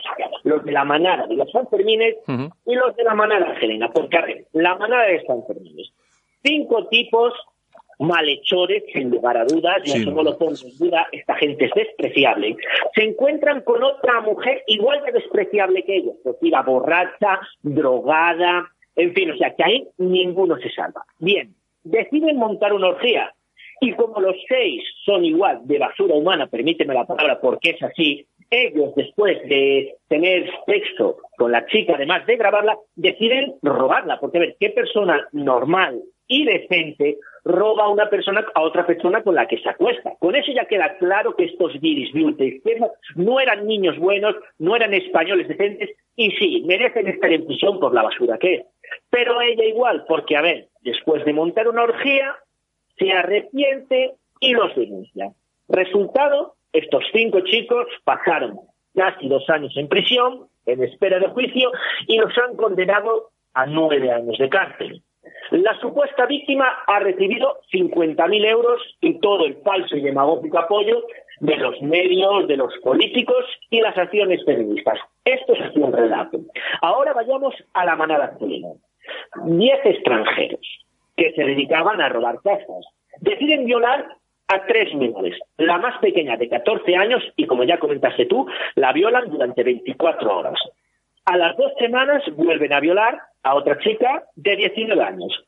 los 0.42 0.64
de 0.64 0.72
la 0.72 0.84
manada 0.84 1.26
de 1.26 1.36
los 1.36 1.50
Sanfermines 1.50 2.16
y 2.66 2.74
los 2.74 2.96
de 2.96 3.04
la 3.04 3.14
manada 3.14 3.46
argelina. 3.46 3.90
Porque 3.92 4.18
a 4.18 4.22
ver, 4.22 4.44
la 4.52 4.76
manada 4.76 5.04
de 5.04 5.24
Sanfermines, 5.24 5.92
cinco 6.42 6.88
tipos 6.88 7.32
malhechores, 8.00 8.82
sin 8.92 9.10
lugar 9.10 9.36
a 9.36 9.44
dudas, 9.44 9.82
no 10.06 10.22
lo 10.22 10.36
pongo 10.38 10.52
en 10.52 10.78
duda, 10.78 11.06
esta 11.12 11.34
gente 11.36 11.66
es 11.66 11.72
despreciable, 11.74 12.56
se 12.94 13.04
encuentran 13.04 13.60
con 13.60 13.82
otra 13.82 14.20
mujer 14.22 14.62
igual 14.66 15.02
de 15.04 15.12
despreciable 15.12 15.84
que 15.84 15.96
ellos, 15.96 16.14
es 16.24 16.24
decir, 16.24 16.54
borracha, 16.64 17.40
drogada, 17.62 18.70
en 18.96 19.12
fin, 19.14 19.30
o 19.30 19.36
sea, 19.36 19.54
que 19.54 19.64
ahí 19.64 19.88
ninguno 19.98 20.56
se 20.58 20.70
salva. 20.70 21.04
Bien, 21.18 21.54
deciden 21.84 22.36
montar 22.36 22.72
una 22.72 22.88
orgía, 22.88 23.32
Y 23.82 23.92
como 23.92 24.20
los 24.20 24.36
seis 24.46 24.82
son 25.06 25.24
igual 25.24 25.60
de 25.64 25.78
basura 25.78 26.14
humana, 26.14 26.46
permíteme 26.46 26.92
la 26.92 27.06
palabra 27.06 27.40
porque 27.40 27.70
es 27.70 27.82
así, 27.82 28.26
ellos 28.50 28.94
después 28.94 29.40
de 29.48 29.94
tener 30.08 30.50
sexo 30.66 31.18
con 31.36 31.52
la 31.52 31.64
chica, 31.66 31.94
además 31.94 32.26
de 32.26 32.36
grabarla, 32.36 32.76
deciden 32.94 33.54
robarla, 33.62 34.18
porque 34.20 34.38
a 34.38 34.40
ver, 34.40 34.56
¿qué 34.58 34.70
persona 34.70 35.28
normal 35.32 36.02
y 36.26 36.44
decente 36.44 37.18
roba 37.44 37.84
a 37.84 37.88
una 37.88 38.08
persona 38.08 38.44
a 38.54 38.62
otra 38.62 38.86
persona 38.86 39.22
con 39.22 39.34
la 39.34 39.46
que 39.46 39.58
se 39.58 39.68
acuesta. 39.68 40.12
Con 40.18 40.34
eso 40.36 40.52
ya 40.52 40.66
queda 40.66 40.96
claro 40.98 41.34
que 41.36 41.44
estos 41.44 41.72
guiris 41.80 42.12
de 42.12 42.60
no 43.16 43.40
eran 43.40 43.66
niños 43.66 43.98
buenos, 43.98 44.34
no 44.58 44.76
eran 44.76 44.94
españoles 44.94 45.48
decentes 45.48 45.90
y 46.16 46.30
sí, 46.32 46.62
merecen 46.66 47.08
estar 47.08 47.32
en 47.32 47.46
prisión 47.46 47.80
por 47.80 47.94
la 47.94 48.02
basura 48.02 48.38
que 48.38 48.54
es. 48.54 48.66
Pero 49.08 49.40
ella 49.40 49.64
igual, 49.64 50.04
porque 50.06 50.36
a 50.36 50.42
ver, 50.42 50.68
después 50.82 51.24
de 51.24 51.32
montar 51.32 51.68
una 51.68 51.84
orgía, 51.84 52.36
se 52.98 53.12
arrepiente 53.12 54.14
y 54.40 54.52
los 54.52 54.74
denuncia. 54.74 55.32
Resultado, 55.68 56.54
estos 56.72 57.04
cinco 57.12 57.40
chicos 57.40 57.86
pasaron 58.04 58.58
casi 58.94 59.28
dos 59.28 59.48
años 59.48 59.72
en 59.76 59.88
prisión, 59.88 60.48
en 60.66 60.82
espera 60.82 61.18
de 61.18 61.28
juicio, 61.28 61.70
y 62.06 62.18
los 62.18 62.36
han 62.38 62.56
condenado 62.56 63.30
a 63.54 63.66
nueve 63.66 64.10
años 64.10 64.36
de 64.38 64.48
cárcel. 64.48 65.02
La 65.50 65.78
supuesta 65.80 66.26
víctima 66.26 66.66
ha 66.86 67.00
recibido 67.00 67.60
50.000 67.72 68.48
euros 68.48 68.80
y 69.00 69.18
todo 69.18 69.46
el 69.46 69.56
falso 69.62 69.96
y 69.96 70.00
demagógico 70.00 70.58
apoyo 70.58 71.02
de 71.40 71.56
los 71.56 71.80
medios, 71.82 72.46
de 72.46 72.56
los 72.56 72.72
políticos 72.78 73.44
y 73.68 73.80
las 73.80 73.96
acciones 73.98 74.44
feministas. 74.44 74.98
Esto 75.24 75.54
es 75.54 75.74
un 75.76 75.92
relato. 75.92 76.38
Ahora 76.82 77.12
vayamos 77.12 77.54
a 77.74 77.84
la 77.84 77.96
manada 77.96 78.36
chilena. 78.38 78.68
Diez 79.44 79.80
extranjeros 79.84 80.60
que 81.16 81.32
se 81.32 81.44
dedicaban 81.44 82.00
a 82.00 82.08
robar 82.08 82.40
casas 82.42 82.86
deciden 83.20 83.64
violar 83.64 84.16
a 84.48 84.66
tres 84.66 84.94
menores. 84.94 85.38
La 85.58 85.78
más 85.78 85.98
pequeña 85.98 86.36
de 86.36 86.48
14 86.48 86.96
años 86.96 87.22
y, 87.36 87.46
como 87.46 87.64
ya 87.64 87.78
comentaste 87.78 88.26
tú, 88.26 88.46
la 88.74 88.92
violan 88.92 89.30
durante 89.30 89.62
24 89.62 90.38
horas. 90.38 90.58
A 91.30 91.36
las 91.36 91.56
dos 91.56 91.70
semanas 91.78 92.24
vuelven 92.34 92.72
a 92.72 92.80
violar 92.80 93.16
a 93.44 93.54
otra 93.54 93.78
chica 93.78 94.24
de 94.34 94.56
19 94.56 95.00
años. 95.00 95.44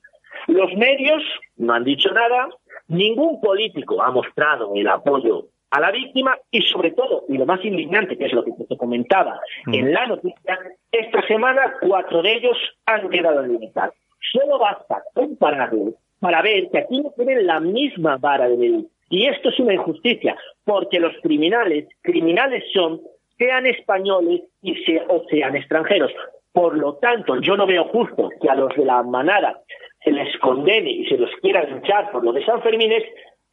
Los 0.47 0.73
medios 0.75 1.25
no 1.57 1.73
han 1.73 1.83
dicho 1.83 2.09
nada, 2.13 2.51
ningún 2.87 3.41
político 3.41 4.01
ha 4.01 4.13
mostrado 4.13 4.77
el 4.77 4.87
apoyo 4.87 5.49
a 5.73 5.81
la 5.81 5.91
víctima 5.91 6.39
y 6.53 6.63
sobre 6.63 6.93
todo, 6.93 7.25
y 7.29 7.37
lo 7.37 7.47
más 7.47 7.65
indignante, 7.65 8.17
que 8.17 8.27
es 8.27 8.33
lo 8.33 8.45
que 8.45 8.53
te 8.53 8.77
comentaba 8.77 9.41
mm. 9.67 9.75
en 9.75 9.93
la 9.93 10.07
noticia, 10.07 10.57
esta 10.93 11.27
semana 11.27 11.75
cuatro 11.81 12.23
de 12.23 12.33
ellos 12.33 12.57
han 12.87 13.11
quedado 13.11 13.43
en 13.43 13.55
libertad. 13.55 13.91
Solo 14.31 14.61
basta 14.61 15.03
compararlo 15.13 15.95
para 16.21 16.43
ver 16.43 16.71
que 16.71 16.79
aquí 16.79 17.01
no 17.01 17.11
tienen 17.17 17.45
la 17.45 17.59
misma 17.59 18.19
vara 18.19 18.49
de 18.49 18.57
medir. 18.57 18.87
Y 19.11 19.27
esto 19.27 19.49
es 19.49 19.59
una 19.59 19.75
injusticia, 19.75 20.37
porque 20.63 21.01
los 21.01 21.13
criminales, 21.23 21.89
criminales 22.03 22.63
son 22.73 23.01
sean 23.39 23.67
españoles 23.67 24.43
y 24.63 24.75
o 25.09 25.25
sean 25.31 25.57
extranjeros. 25.57 26.13
Por 26.53 26.77
lo 26.77 26.95
tanto, 26.97 27.41
yo 27.41 27.57
no 27.57 27.67
veo 27.67 27.85
justo 27.85 28.29
que 28.41 28.49
a 28.49 28.55
los 28.55 28.75
de 28.77 28.85
la 28.85 29.03
manada 29.03 29.61
se 30.05 30.11
les 30.11 30.37
condene 30.39 30.91
y 30.91 31.07
se 31.07 31.17
los 31.17 31.31
quiera 31.41 31.65
luchar 31.65 32.11
por 32.11 32.25
lo 32.25 32.33
de 32.33 32.45
San 32.45 32.63
Fermín 32.63 32.93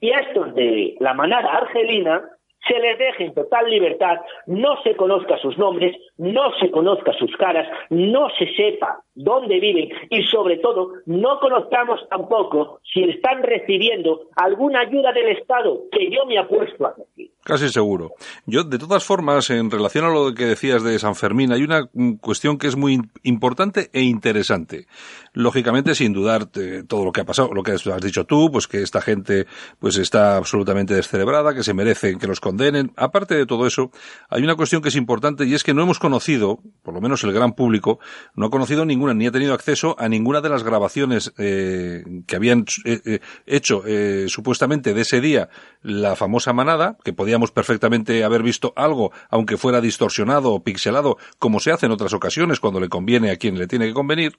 y 0.01 0.11
a 0.11 0.19
estos 0.19 0.53
de 0.55 0.95
la 0.99 1.13
manada 1.13 1.49
argelina 1.49 2.23
se 2.67 2.77
les 2.79 2.97
deje 2.97 3.25
en 3.25 3.33
total 3.33 3.69
libertad, 3.69 4.17
no 4.45 4.81
se 4.83 4.95
conozca 4.95 5.37
sus 5.37 5.57
nombres, 5.57 5.95
no 6.17 6.51
se 6.59 6.69
conozca 6.71 7.13
sus 7.13 7.35
caras, 7.37 7.67
no 7.89 8.29
se 8.37 8.53
sepa 8.53 8.99
dónde 9.19 9.59
viven 9.59 9.89
y 10.09 10.23
sobre 10.23 10.57
todo 10.57 10.93
no 11.05 11.39
conozcamos 11.39 11.99
tampoco 12.09 12.79
si 12.91 13.03
están 13.03 13.43
recibiendo 13.43 14.21
alguna 14.35 14.81
ayuda 14.81 15.11
del 15.11 15.37
Estado, 15.37 15.81
que 15.91 16.09
yo 16.09 16.25
me 16.25 16.39
apuesto 16.39 16.85
a 16.85 16.93
decir. 16.97 17.31
Casi 17.43 17.69
seguro. 17.69 18.11
Yo, 18.45 18.63
de 18.63 18.77
todas 18.77 19.03
formas, 19.03 19.49
en 19.49 19.71
relación 19.71 20.05
a 20.05 20.13
lo 20.13 20.33
que 20.33 20.45
decías 20.45 20.83
de 20.83 20.99
San 20.99 21.15
Fermín, 21.15 21.51
hay 21.51 21.63
una 21.63 21.89
cuestión 22.21 22.57
que 22.57 22.67
es 22.67 22.75
muy 22.75 22.99
importante 23.23 23.89
e 23.91 24.01
interesante. 24.01 24.87
Lógicamente, 25.33 25.95
sin 25.95 26.13
dudar 26.13 26.45
todo 26.87 27.05
lo 27.05 27.11
que 27.11 27.21
ha 27.21 27.25
pasado, 27.25 27.49
lo 27.53 27.63
que 27.63 27.71
has 27.71 28.01
dicho 28.01 28.25
tú, 28.25 28.49
pues 28.51 28.67
que 28.67 28.81
esta 28.81 29.01
gente 29.01 29.47
pues 29.79 29.97
está 29.97 30.37
absolutamente 30.37 30.93
descerebrada, 30.93 31.55
que 31.55 31.63
se 31.63 31.73
merecen 31.73 32.19
que 32.19 32.27
los 32.27 32.39
condenen. 32.39 32.91
Aparte 32.95 33.35
de 33.35 33.45
todo 33.45 33.65
eso, 33.65 33.91
hay 34.29 34.43
una 34.43 34.55
cuestión 34.55 34.81
que 34.81 34.89
es 34.89 34.95
importante 34.95 35.45
y 35.45 35.53
es 35.53 35.63
que 35.63 35.73
no 35.73 35.81
hemos 35.81 35.97
conocido, 35.97 36.59
por 36.83 36.93
lo 36.93 37.01
menos 37.01 37.23
el 37.23 37.33
gran 37.33 37.53
público, 37.53 37.99
no 38.35 38.47
ha 38.47 38.49
conocido 38.49 38.85
ninguna, 38.85 39.08
ni 39.13 39.27
ha 39.27 39.31
tenido 39.31 39.53
acceso 39.53 39.95
a 39.99 40.09
ninguna 40.09 40.41
de 40.41 40.49
las 40.49 40.63
grabaciones 40.63 41.33
eh, 41.37 42.03
que 42.27 42.35
habían 42.35 42.65
eh, 42.85 43.01
eh, 43.05 43.19
hecho 43.45 43.83
supuestamente 44.27 44.93
de 44.93 45.01
ese 45.01 45.21
día 45.21 45.49
la 45.81 46.15
famosa 46.15 46.53
manada, 46.53 46.97
que 47.03 47.13
podíamos 47.13 47.51
perfectamente 47.51 48.23
haber 48.23 48.43
visto 48.43 48.73
algo, 48.75 49.11
aunque 49.29 49.57
fuera 49.57 49.81
distorsionado 49.81 50.53
o 50.53 50.63
pixelado, 50.63 51.17
como 51.37 51.59
se 51.59 51.71
hace 51.71 51.85
en 51.85 51.91
otras 51.91 52.13
ocasiones 52.13 52.59
cuando 52.59 52.79
le 52.79 52.89
conviene 52.89 53.31
a 53.31 53.37
quien 53.37 53.57
le 53.57 53.67
tiene 53.67 53.87
que 53.87 53.93
convenir. 53.93 54.37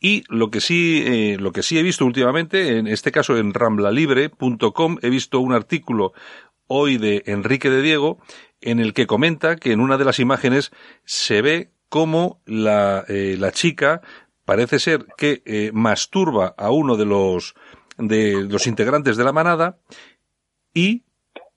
Y 0.00 0.22
lo 0.28 0.50
que 0.50 0.60
sí, 0.60 1.36
lo 1.38 1.50
que 1.50 1.64
sí 1.64 1.76
he 1.76 1.82
visto 1.82 2.06
últimamente, 2.06 2.78
en 2.78 2.86
este 2.86 3.10
caso 3.10 3.36
en 3.36 3.52
ramblalibre.com, 3.52 4.98
he 5.02 5.10
visto 5.10 5.40
un 5.40 5.52
artículo 5.52 6.12
hoy 6.68 6.98
de 6.98 7.24
Enrique 7.26 7.68
de 7.68 7.82
Diego, 7.82 8.18
en 8.60 8.78
el 8.78 8.94
que 8.94 9.06
comenta 9.06 9.56
que 9.56 9.72
en 9.72 9.80
una 9.80 9.98
de 9.98 10.04
las 10.04 10.20
imágenes 10.20 10.70
se 11.04 11.42
ve 11.42 11.70
cómo 11.88 12.40
la, 12.46 13.04
eh, 13.08 13.36
la 13.38 13.52
chica 13.52 14.02
parece 14.44 14.78
ser 14.78 15.06
que 15.16 15.42
eh, 15.44 15.70
masturba 15.74 16.54
a 16.56 16.70
uno 16.70 16.96
de 16.96 17.04
los, 17.04 17.54
de 17.98 18.46
los 18.48 18.66
integrantes 18.66 19.16
de 19.16 19.24
la 19.24 19.32
manada 19.32 19.78
y 20.72 21.04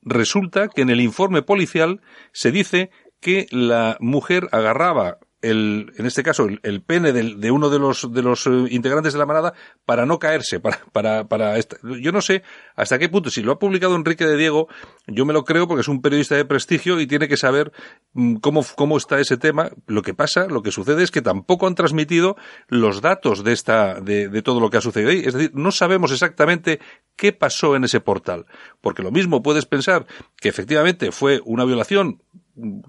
resulta 0.01 0.67
que 0.67 0.81
en 0.81 0.89
el 0.89 1.01
informe 1.01 1.41
policial 1.41 2.01
se 2.33 2.51
dice 2.51 2.91
que 3.19 3.47
la 3.51 3.97
mujer 3.99 4.49
agarraba 4.51 5.19
el, 5.41 5.93
en 5.97 6.05
este 6.05 6.23
caso, 6.23 6.47
el, 6.61 6.81
pene 6.81 7.11
de 7.13 7.51
uno 7.51 7.69
de 7.69 7.79
los, 7.79 8.11
de 8.13 8.21
los 8.21 8.45
eh, 8.47 8.67
integrantes 8.69 9.13
de 9.13 9.19
la 9.19 9.25
manada 9.25 9.53
para 9.85 10.05
no 10.05 10.19
caerse, 10.19 10.59
para, 10.59 10.79
para, 10.91 11.27
para 11.27 11.55
yo 11.99 12.11
no 12.11 12.21
sé 12.21 12.43
hasta 12.75 12.99
qué 12.99 13.09
punto, 13.09 13.29
si 13.29 13.41
lo 13.41 13.53
ha 13.53 13.59
publicado 13.59 13.95
Enrique 13.95 14.25
de 14.25 14.37
Diego, 14.37 14.67
yo 15.07 15.25
me 15.25 15.33
lo 15.33 15.43
creo 15.43 15.67
porque 15.67 15.81
es 15.81 15.87
un 15.87 16.01
periodista 16.01 16.35
de 16.35 16.45
prestigio 16.45 16.99
y 16.99 17.07
tiene 17.07 17.27
que 17.27 17.37
saber 17.37 17.71
mm, 18.13 18.35
cómo, 18.35 18.65
cómo 18.75 18.97
está 18.97 19.19
ese 19.19 19.37
tema. 19.37 19.71
Lo 19.87 20.01
que 20.01 20.13
pasa, 20.13 20.47
lo 20.47 20.61
que 20.61 20.71
sucede 20.71 21.03
es 21.03 21.11
que 21.11 21.21
tampoco 21.21 21.67
han 21.67 21.75
transmitido 21.75 22.35
los 22.67 23.01
datos 23.01 23.43
de 23.43 23.53
esta, 23.53 23.99
de, 23.99 24.29
de 24.29 24.41
todo 24.41 24.59
lo 24.59 24.69
que 24.69 24.77
ha 24.77 24.81
sucedido 24.81 25.11
ahí. 25.11 25.23
Es 25.25 25.33
decir, 25.33 25.51
no 25.53 25.71
sabemos 25.71 26.11
exactamente 26.11 26.79
qué 27.15 27.33
pasó 27.33 27.75
en 27.75 27.83
ese 27.83 27.99
portal. 27.99 28.45
Porque 28.79 29.03
lo 29.03 29.11
mismo 29.11 29.43
puedes 29.43 29.65
pensar 29.65 30.05
que 30.37 30.49
efectivamente 30.49 31.11
fue 31.11 31.41
una 31.45 31.65
violación 31.65 32.21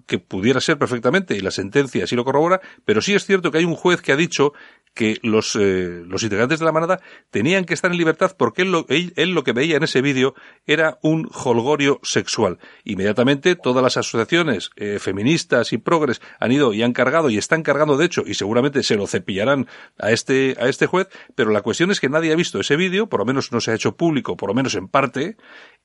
que 0.07 0.19
pudiera 0.19 0.61
ser 0.61 0.79
perfectamente, 0.79 1.37
y 1.37 1.41
la 1.41 1.51
sentencia 1.51 2.05
así 2.05 2.17
lo 2.17 2.25
corrobora, 2.25 2.61
pero 2.85 3.01
sí 3.01 3.15
es 3.15 3.25
cierto 3.25 3.51
que 3.51 3.59
hay 3.59 3.65
un 3.65 3.77
juez 3.77 4.03
que 4.03 4.13
ha 4.13 4.17
dicho 4.17 4.53
que 4.95 5.19
los, 5.23 5.57
eh, 5.57 6.03
los 6.07 6.23
integrantes 6.23 6.59
de 6.59 6.65
la 6.67 6.73
manada 6.73 7.01
tenían 7.31 7.65
que 7.65 7.75
estar 7.75 7.91
en 7.91 7.97
libertad 7.97 8.35
porque 8.37 8.63
él 8.63 8.73
lo, 8.73 8.87
él, 8.89 9.31
lo 9.31 9.43
que 9.43 9.53
veía 9.53 9.77
en 9.77 9.85
ese 9.85 10.03
vídeo 10.03 10.35
era 10.67 10.99
un 11.03 11.29
holgorio 11.33 11.99
sexual. 12.03 12.59
Inmediatamente 12.85 13.57
todas 13.57 13.83
las 13.83 13.97
asociaciones 13.97 14.71
eh, 14.77 14.99
feministas 14.99 15.73
y 15.73 15.79
progres 15.79 16.21
han 16.39 16.53
ido 16.53 16.75
y 16.75 16.83
han 16.83 16.93
cargado 16.93 17.31
y 17.31 17.39
están 17.39 17.63
cargando 17.63 17.97
de 17.97 18.05
hecho 18.05 18.23
y 18.27 18.35
seguramente 18.35 18.83
se 18.83 18.97
lo 18.97 19.07
cepillarán 19.07 19.67
a 19.99 20.11
este, 20.11 20.57
a 20.61 20.69
este 20.69 20.87
juez, 20.87 21.09
pero 21.35 21.51
la 21.51 21.63
cuestión 21.63 21.91
es 21.91 22.01
que 22.01 22.11
nadie 22.11 22.33
ha 22.33 22.37
visto 22.37 22.61
ese 22.61 22.77
vídeo, 22.77 23.09
por 23.09 23.21
lo 23.21 23.27
menos 23.27 23.53
no 23.53 23.61
se 23.61 23.71
ha 23.71 23.75
hecho 23.75 23.97
público, 23.97 24.37
por 24.37 24.51
lo 24.51 24.55
menos 24.55 24.75
en 24.75 24.89
parte, 24.89 25.37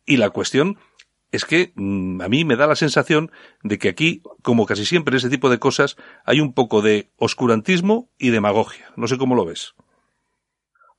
y 0.05 0.17
la 0.17 0.31
cuestión 0.31 0.77
es 1.31 1.45
que 1.45 1.71
mm, 1.75 2.21
a 2.21 2.29
mí 2.29 2.45
me 2.45 2.55
da 2.55 2.67
la 2.67 2.75
sensación 2.75 3.31
de 3.63 3.77
que 3.77 3.89
aquí, 3.89 4.21
como 4.43 4.65
casi 4.65 4.85
siempre 4.85 5.13
en 5.13 5.17
ese 5.17 5.29
tipo 5.29 5.49
de 5.49 5.59
cosas, 5.59 5.97
hay 6.25 6.39
un 6.39 6.53
poco 6.53 6.81
de 6.81 7.07
oscurantismo 7.17 8.09
y 8.17 8.29
demagogia. 8.29 8.85
No 8.95 9.07
sé 9.07 9.17
cómo 9.17 9.35
lo 9.35 9.45
ves. 9.45 9.75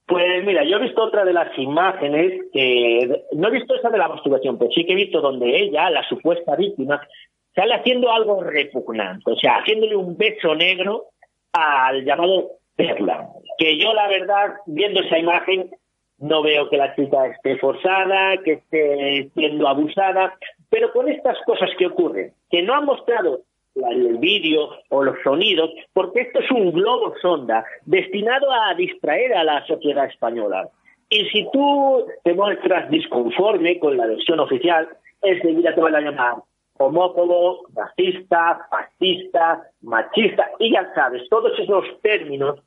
Pues 0.07 0.43
mira, 0.45 0.65
yo 0.65 0.79
he 0.79 0.83
visto 0.83 1.03
otra 1.03 1.25
de 1.25 1.35
las 1.35 1.57
imágenes, 1.59 2.41
que 2.53 3.25
no 3.33 3.49
he 3.49 3.51
visto 3.51 3.75
esa 3.75 3.91
de 3.91 3.99
la 3.99 4.09
masturbación, 4.09 4.59
pero 4.59 4.71
sí 4.71 4.87
que 4.87 4.93
he 4.93 4.97
visto 4.97 5.21
donde 5.21 5.55
ella, 5.55 5.91
la 5.91 6.03
supuesta 6.09 6.57
víctima, 6.57 7.07
sale 7.55 7.75
haciendo 7.75 8.11
algo 8.11 8.43
repugnante, 8.43 9.33
o 9.33 9.37
sea, 9.37 9.59
haciéndole 9.59 9.97
un 9.97 10.17
beso 10.17 10.55
negro 10.55 11.09
al 11.53 12.05
llamado 12.07 12.53
Perla. 12.75 13.29
Que 13.59 13.77
yo, 13.77 13.93
la 13.93 14.09
verdad, 14.09 14.55
viendo 14.67 15.01
esa 15.01 15.19
imagen, 15.19 15.71
no 16.19 16.43
veo 16.43 16.69
que 16.69 16.77
la 16.77 16.95
chica 16.95 17.27
esté 17.27 17.57
forzada, 17.59 18.37
que 18.43 18.53
esté 18.55 19.31
siendo 19.35 19.69
abusada, 19.69 20.37
pero 20.69 20.93
con 20.93 21.09
estas 21.09 21.37
cosas 21.47 21.71
que 21.79 21.87
ocurren, 21.87 22.33
que 22.51 22.63
no 22.63 22.75
han 22.75 22.85
mostrado 22.85 23.41
el 23.75 24.19
vídeo 24.19 24.71
o 24.91 25.05
los 25.05 25.17
sonidos, 25.23 25.71
porque 25.93 26.23
esto 26.23 26.41
es 26.41 26.51
un 26.51 26.73
globo 26.73 27.15
sonda 27.23 27.65
destinado 27.85 28.51
a 28.51 28.75
distraer 28.75 29.35
a 29.35 29.45
la 29.45 29.65
sociedad 29.67 30.07
española. 30.07 30.69
Y 31.09 31.25
si 31.27 31.49
tú 31.53 32.05
te 32.25 32.35
muestras 32.35 32.91
disconforme 32.91 33.79
con 33.79 33.97
la 33.97 34.07
versión 34.07 34.41
oficial, 34.41 34.89
enseguida 35.23 35.75
te 35.75 35.81
van 35.81 35.95
a 35.95 36.01
llamar 36.01 36.35
homófobo, 36.79 37.67
racista, 37.75 38.67
fascista, 38.71 39.63
machista, 39.83 40.51
y 40.59 40.73
ya 40.73 40.93
sabes, 40.95 41.29
todos 41.29 41.59
esos 41.59 41.85
términos 42.03 42.61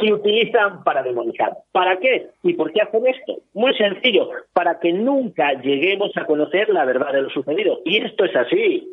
que 0.00 0.12
utilizan 0.12 0.82
para 0.82 1.02
demonizar. 1.02 1.52
¿Para 1.72 1.98
qué? 1.98 2.28
¿Y 2.42 2.54
por 2.54 2.72
qué 2.72 2.80
hacen 2.82 3.06
esto? 3.06 3.42
Muy 3.54 3.74
sencillo, 3.74 4.30
para 4.52 4.80
que 4.80 4.92
nunca 4.92 5.52
lleguemos 5.60 6.10
a 6.16 6.26
conocer 6.26 6.68
la 6.70 6.84
verdad 6.84 7.12
de 7.12 7.22
lo 7.22 7.30
sucedido. 7.30 7.80
Y 7.84 7.98
esto 7.98 8.24
es 8.24 8.34
así. 8.34 8.88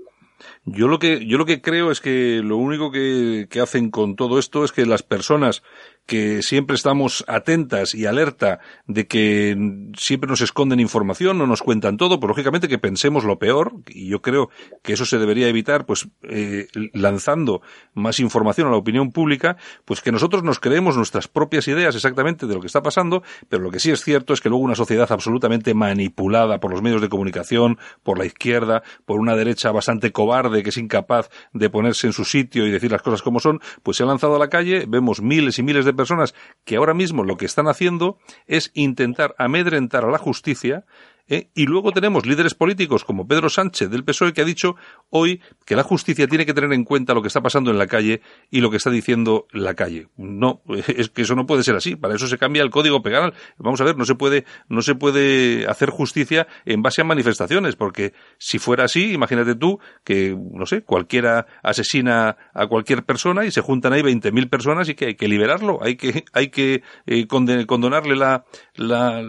Yo 0.66 0.88
lo 0.88 1.00
que, 1.00 1.26
yo 1.26 1.38
lo 1.38 1.46
que 1.46 1.62
creo 1.62 1.90
es 1.90 2.00
que 2.00 2.42
lo 2.44 2.58
único 2.58 2.92
que, 2.92 3.48
que 3.50 3.60
hacen 3.60 3.90
con 3.90 4.16
todo 4.16 4.38
esto 4.38 4.64
es 4.64 4.72
que 4.72 4.86
las 4.86 5.02
personas 5.02 5.64
que 6.08 6.42
siempre 6.42 6.76
estamos 6.76 7.24
atentas 7.28 7.94
y 7.94 8.06
alerta 8.06 8.60
de 8.88 9.08
que 9.08 9.56
siempre 9.96 10.30
nos 10.30 10.42
esconden 10.42 10.80
información, 10.80 11.38
no 11.38 11.46
nos 11.46 11.62
cuentan 11.62 11.98
todo, 11.98 12.20
pues 12.20 12.30
lógicamente 12.30 12.68
que 12.70 12.80
pensemos 12.80 13.26
lo 13.26 13.38
peor, 13.38 13.74
y 13.88 14.08
yo 14.08 14.22
creo 14.22 14.50
que 14.82 14.94
eso 14.94 15.06
se 15.06 15.20
debería 15.20 15.50
evitar, 15.50 15.86
pues 15.86 16.08
eh, 16.24 16.68
lanzando 16.94 17.62
más 17.94 18.20
información 18.20 18.68
a 18.68 18.72
la 18.72 18.78
opinión 18.78 19.12
pública, 19.12 19.58
pues 19.86 20.02
que 20.02 20.14
nosotros 20.14 20.44
nos 20.44 20.60
creemos 20.60 20.96
nuestras 20.96 21.28
propias 21.28 21.68
ideas 21.68 21.94
exactamente 21.94 22.48
de 22.48 22.54
lo 22.54 22.62
que 22.62 22.68
está 22.68 22.82
pasando, 22.82 23.22
pero 23.50 23.62
lo 23.62 23.70
que 23.70 23.82
sí 23.82 23.92
es 23.92 24.02
cierto 24.02 24.34
es 24.34 24.40
que 24.40 24.50
luego 24.50 24.64
una 24.64 24.76
sociedad 24.76 25.12
absolutamente 25.12 25.74
manipulada 25.74 26.60
por 26.60 26.72
los 26.72 26.82
medios 26.82 27.02
de 27.02 27.10
comunicación, 27.10 27.78
por 28.04 28.18
la 28.18 28.26
izquierda, 28.26 28.82
por 29.06 29.20
una 29.20 29.36
derecha 29.36 29.72
bastante 29.72 30.14
cobarde 30.14 30.64
que 30.64 30.70
es 30.70 30.78
incapaz 30.78 31.30
de 31.52 31.70
ponerse 31.70 32.08
en 32.08 32.14
su 32.14 32.24
sitio 32.24 32.66
y 32.66 32.72
decir 32.72 32.92
las 32.92 33.02
cosas 33.02 33.22
como 33.22 33.42
son, 33.42 33.60
pues 33.84 33.98
se 33.98 34.04
ha 34.04 34.06
lanzado 34.06 34.38
a 34.38 34.40
la 34.40 34.48
calle, 34.48 34.86
vemos 34.88 35.22
miles 35.22 35.60
y 35.60 35.64
miles 35.64 35.84
de 35.84 35.97
personas 35.98 36.34
que 36.63 36.77
ahora 36.77 36.94
mismo 36.94 37.25
lo 37.25 37.36
que 37.36 37.46
están 37.46 37.68
haciendo 37.68 38.18
es 38.46 38.72
intentar 38.74 39.36
amedrentar 39.38 40.06
a 40.06 40.12
la 40.12 40.18
justicia 40.18 40.86
¿eh? 41.27 41.50
Y 41.53 41.65
luego 41.65 41.91
tenemos 41.91 42.25
líderes 42.25 42.53
políticos 42.53 43.03
como 43.03 43.27
Pedro 43.27 43.50
Sánchez 43.50 43.89
del 43.89 44.03
PSOE 44.03 44.34
que 44.34 44.41
ha 44.41 44.46
dicho 44.46 44.75
hoy 45.10 45.41
que 45.65 45.75
la 45.75 45.84
justicia 45.84 46.27
tiene 46.27 46.46
que 46.46 46.53
tener 46.53 46.74
en 46.74 46.84
cuenta 46.84 47.13
lo 47.13 47.22
que 47.22 47.27
está 47.27 47.41
pasando 47.41 47.72
en 47.72 47.77
la 47.77 47.88
calle 47.88 48.22
y 48.50 48.62
lo 48.62 48.69
que 48.69 48.77
está 48.77 48.89
diciendo 48.89 49.48
la 49.51 49.74
calle. 49.74 50.07
No, 50.17 50.62
es 50.88 51.10
que 51.10 51.24
eso 51.24 51.36
no 51.36 51.46
puede 51.46 51.63
ser 51.63 51.75
así. 51.75 51.96
Para 51.96 52.15
eso 52.15 52.27
se 52.27 52.38
cambia 52.38 52.63
el 52.63 52.69
código 52.69 53.01
penal. 53.01 53.34
Vamos 53.57 53.81
a 53.81 53.84
ver, 53.84 53.98
no 53.98 54.05
se 54.05 54.15
puede, 54.15 54.46
no 54.69 54.81
se 54.81 54.96
puede 54.96 55.67
hacer 55.67 55.89
justicia 55.89 56.48
en 56.65 56.81
base 56.81 57.01
a 57.01 57.05
manifestaciones, 57.05 57.75
porque 57.75 58.13
si 58.38 58.60
fuera 58.60 58.86
así, 58.86 59.13
imagínate 59.13 59.55
tú 59.55 59.79
que, 60.03 60.38
no 60.51 60.65
sé, 60.65 60.84
cualquiera 60.84 61.48
asesina 61.63 62.38
a 62.53 62.67
cualquier 62.67 63.03
persona 63.03 63.46
y 63.46 63.51
se 63.51 63.62
juntan 63.62 63.93
ahí 63.93 64.01
20.000 64.01 64.50
personas 64.50 64.89
y 64.89 64.96
que 64.96 65.07
hay 65.07 65.15
que 65.15 65.27
liberarlo, 65.27 65.79
hay 65.84 65.96
que, 65.96 66.25
hay 66.34 66.50
que 66.50 66.84
eh, 67.05 67.27
condonarle 67.27 68.15
la, 68.15 68.46
la, 68.75 69.24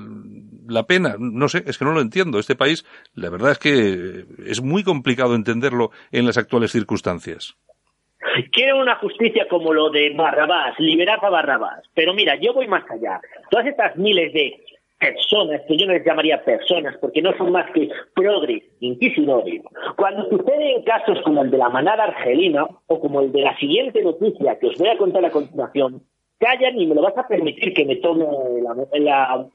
la 0.67 0.87
pena. 0.87 1.17
No 1.19 1.49
sé, 1.49 1.65
es 1.67 1.79
que 1.79 1.85
no 1.85 1.88
lo 1.93 2.01
entiendo. 2.01 2.39
Este 2.39 2.55
país, 2.55 2.85
la 3.15 3.31
verdad 3.31 3.53
es 3.53 3.59
que 3.59 4.25
es 4.47 4.63
muy 4.63 4.85
complicado 4.85 5.35
entenderlo 5.35 5.91
en 6.13 6.27
las 6.27 6.39
actuales 6.39 6.73
circunstancias. 6.73 7.57
Quieren 8.53 8.77
una 8.77 8.97
justicia 8.97 9.47
como 9.49 9.73
lo 9.73 9.91
de 9.91 10.13
Barrabás, 10.15 10.79
liberar 10.79 11.19
a 11.23 11.31
Barrabás. 11.31 11.85
Pero 11.95 12.15
mira, 12.15 12.35
yo 12.41 12.53
voy 12.53 12.67
más 12.67 12.85
allá. 12.91 13.21
Todas 13.51 13.67
estas 13.67 13.97
miles 13.97 14.33
de 14.33 14.61
personas, 14.99 15.63
que 15.69 15.77
yo 15.77 15.87
no 15.87 15.93
les 15.93 16.05
llamaría 16.05 16.43
personas, 16.43 16.97
porque 17.01 17.23
no 17.23 17.37
son 17.37 17.53
más 17.53 17.71
que 17.73 17.89
progres, 18.15 18.65
inquisidores, 18.81 19.63
cuando 19.97 20.29
suceden 20.29 20.83
casos 20.83 21.19
como 21.25 21.43
el 21.43 21.51
de 21.51 21.59
la 21.59 21.69
manada 21.69 22.05
argelina 22.05 22.67
o 22.87 23.01
como 23.01 23.21
el 23.21 23.33
de 23.33 23.43
la 23.43 23.57
siguiente 23.59 24.03
noticia 24.03 24.59
que 24.59 24.67
os 24.67 24.79
voy 24.79 24.89
a 24.89 24.99
contar 24.99 25.25
a 25.25 25.31
continuación, 25.31 26.03
callan 26.39 26.81
y 26.81 26.87
me 26.87 26.95
lo 26.95 27.03
vas 27.03 27.17
a 27.17 27.29
permitir 27.29 27.73
que 27.75 27.85
me 27.85 27.97
tome 27.97 28.25
la 29.01 29.47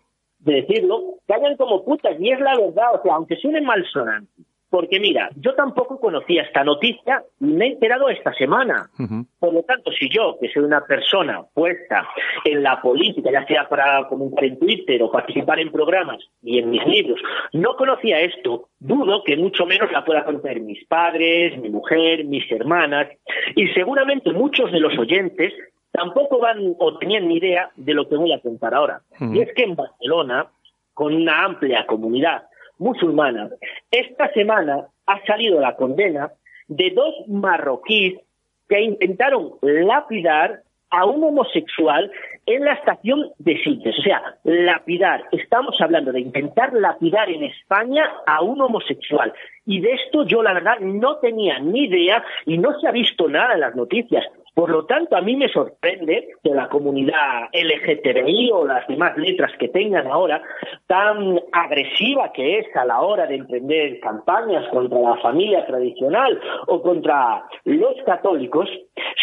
de 0.43 0.55
decirlo, 0.61 1.15
callan 1.27 1.55
como 1.57 1.83
putas, 1.83 2.15
y 2.19 2.31
es 2.31 2.39
la 2.39 2.57
verdad, 2.57 2.95
o 2.95 3.01
sea, 3.01 3.15
aunque 3.15 3.35
suene 3.37 3.61
malsonante. 3.61 4.43
Porque 4.73 4.99
mira, 4.99 5.29
yo 5.35 5.53
tampoco 5.53 5.99
conocía 5.99 6.41
esta 6.41 6.63
noticia 6.63 7.23
y 7.39 7.45
me 7.45 7.65
he 7.65 7.71
enterado 7.73 8.09
esta 8.09 8.33
semana. 8.33 8.89
Por 9.37 9.53
lo 9.53 9.61
tanto, 9.61 9.91
si 9.91 10.09
yo, 10.09 10.35
que 10.41 10.49
soy 10.49 10.63
una 10.63 10.81
persona 10.83 11.43
puesta 11.53 12.07
en 12.43 12.63
la 12.63 12.81
política, 12.81 13.29
ya 13.31 13.45
sea 13.45 13.69
para 13.69 14.07
comentar 14.07 14.43
en 14.45 14.57
Twitter 14.57 15.03
o 15.03 15.11
participar 15.11 15.59
en 15.59 15.71
programas 15.71 16.27
y 16.41 16.57
en 16.57 16.71
mis 16.71 16.83
libros, 16.87 17.21
no 17.51 17.75
conocía 17.75 18.19
esto, 18.21 18.69
dudo 18.79 19.23
que 19.23 19.37
mucho 19.37 19.67
menos 19.67 19.91
la 19.91 20.03
pueda 20.03 20.25
conocer 20.25 20.59
mis 20.59 20.83
padres, 20.87 21.55
mi 21.59 21.69
mujer, 21.69 22.25
mis 22.25 22.51
hermanas 22.51 23.09
y 23.55 23.67
seguramente 23.75 24.33
muchos 24.33 24.71
de 24.71 24.79
los 24.79 24.97
oyentes 24.97 25.53
tampoco 25.93 26.39
van 26.39 26.75
o 26.79 26.97
tenían 26.97 27.27
ni 27.27 27.37
idea 27.37 27.69
de 27.75 27.93
lo 27.93 28.09
que 28.09 28.17
voy 28.17 28.33
a 28.33 28.39
contar 28.39 28.73
ahora. 28.73 29.01
Y 29.19 29.39
es 29.39 29.53
que 29.53 29.63
en 29.63 29.75
Barcelona, 29.75 30.47
con 30.93 31.13
una 31.13 31.45
amplia 31.45 31.85
comunidad 31.85 32.43
musulmana, 32.79 33.49
esta 33.89 34.31
semana 34.33 34.87
ha 35.05 35.25
salido 35.25 35.61
la 35.61 35.75
condena 35.75 36.31
de 36.67 36.89
dos 36.89 37.13
marroquíes 37.27 38.19
que 38.67 38.81
intentaron 38.81 39.53
lapidar 39.61 40.63
a 40.89 41.05
un 41.05 41.23
homosexual 41.23 42.11
en 42.45 42.65
la 42.65 42.73
estación 42.73 43.31
de 43.37 43.57
Sitges. 43.63 43.97
O 43.99 44.01
sea, 44.01 44.35
lapidar. 44.43 45.25
Estamos 45.31 45.79
hablando 45.79 46.11
de 46.11 46.21
intentar 46.21 46.73
lapidar 46.73 47.29
en 47.29 47.43
España 47.43 48.09
a 48.25 48.41
un 48.41 48.61
homosexual. 48.61 49.33
Y 49.65 49.79
de 49.79 49.93
esto 49.93 50.25
yo, 50.25 50.41
la 50.43 50.53
verdad, 50.53 50.79
no 50.79 51.17
tenía 51.17 51.59
ni 51.59 51.85
idea 51.85 52.23
y 52.45 52.57
no 52.57 52.79
se 52.79 52.87
ha 52.87 52.91
visto 52.91 53.27
nada 53.27 53.53
en 53.53 53.61
las 53.61 53.75
noticias. 53.75 54.23
Por 54.53 54.69
lo 54.69 54.85
tanto, 54.85 55.15
a 55.15 55.21
mí 55.21 55.35
me 55.35 55.49
sorprende 55.49 56.27
que 56.43 56.51
la 56.51 56.69
comunidad 56.69 57.49
LGTBI 57.53 58.51
o 58.51 58.65
las 58.65 58.87
demás 58.87 59.17
letras 59.17 59.51
que 59.57 59.67
tengan 59.67 60.05
ahora, 60.07 60.43
tan 60.85 61.39
agresiva 61.51 62.31
que 62.33 62.59
es 62.59 62.75
a 62.75 62.85
la 62.85 63.01
hora 63.01 63.25
de 63.25 63.35
emprender 63.35 63.99
campañas 63.99 64.67
contra 64.69 64.99
la 64.99 65.17
familia 65.17 65.65
tradicional 65.65 66.39
o 66.67 66.81
contra 66.83 67.45
los 67.63 67.95
católicos, 68.05 68.69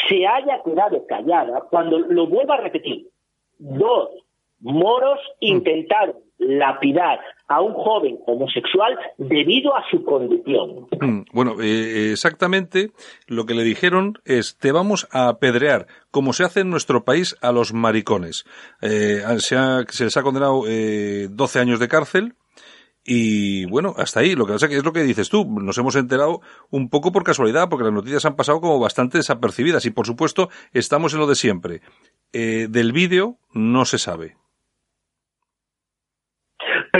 se 0.08 0.26
haya 0.26 0.62
quedado 0.64 1.06
callada 1.06 1.62
cuando, 1.70 2.00
lo 2.00 2.26
vuelvo 2.26 2.52
a 2.52 2.56
repetir, 2.56 3.06
dos 3.58 4.10
moros 4.58 5.20
intentaron 5.38 6.16
lapidar 6.40 7.20
a 7.48 7.60
un 7.60 7.74
joven 7.74 8.18
homosexual 8.26 8.98
debido 9.18 9.76
a 9.76 9.84
su 9.90 10.02
condición. 10.04 10.88
Mm, 11.00 11.22
bueno, 11.32 11.60
eh, 11.60 12.12
exactamente 12.12 12.90
lo 13.26 13.44
que 13.46 13.54
le 13.54 13.62
dijeron 13.62 14.14
es 14.24 14.56
te 14.58 14.72
vamos 14.72 15.08
a 15.12 15.28
apedrear, 15.28 15.86
como 16.10 16.32
se 16.32 16.44
hace 16.44 16.60
en 16.60 16.70
nuestro 16.70 17.04
país 17.04 17.36
a 17.42 17.52
los 17.52 17.72
maricones. 17.72 18.44
Eh, 18.82 19.22
se, 19.38 20.04
les 20.04 20.16
ha 20.16 20.22
condenado 20.22 20.62
eh, 20.66 21.28
12 21.30 21.58
años 21.60 21.78
de 21.78 21.88
cárcel. 21.88 22.34
Y 23.02 23.64
bueno, 23.64 23.94
hasta 23.96 24.20
ahí. 24.20 24.34
Lo 24.34 24.46
que 24.46 24.52
pasa 24.52 24.68
que 24.68 24.76
es 24.76 24.84
lo 24.84 24.92
que 24.92 25.02
dices 25.02 25.30
tú. 25.30 25.44
Nos 25.44 25.78
hemos 25.78 25.96
enterado 25.96 26.42
un 26.70 26.90
poco 26.90 27.12
por 27.12 27.24
casualidad, 27.24 27.68
porque 27.68 27.84
las 27.84 27.94
noticias 27.94 28.24
han 28.26 28.36
pasado 28.36 28.60
como 28.60 28.78
bastante 28.78 29.18
desapercibidas. 29.18 29.86
Y 29.86 29.90
por 29.90 30.06
supuesto, 30.06 30.50
estamos 30.72 31.14
en 31.14 31.20
lo 31.20 31.26
de 31.26 31.34
siempre. 31.34 31.80
Eh, 32.32 32.66
del 32.68 32.92
vídeo 32.92 33.38
no 33.52 33.84
se 33.84 33.98
sabe. 33.98 34.36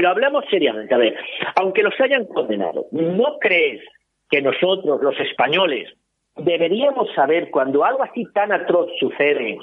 Pero 0.00 0.12
hablamos 0.12 0.46
seriamente. 0.48 0.94
A 0.94 0.96
ver, 0.96 1.14
aunque 1.56 1.82
los 1.82 1.92
hayan 2.00 2.24
condenado, 2.24 2.86
¿no 2.90 3.36
crees 3.38 3.82
que 4.30 4.40
nosotros, 4.40 4.98
los 5.02 5.20
españoles, 5.20 5.92
deberíamos 6.36 7.08
saber 7.14 7.50
cuando 7.50 7.84
algo 7.84 8.02
así 8.02 8.24
tan 8.32 8.52
atroz 8.52 8.90
sucede, 8.98 9.58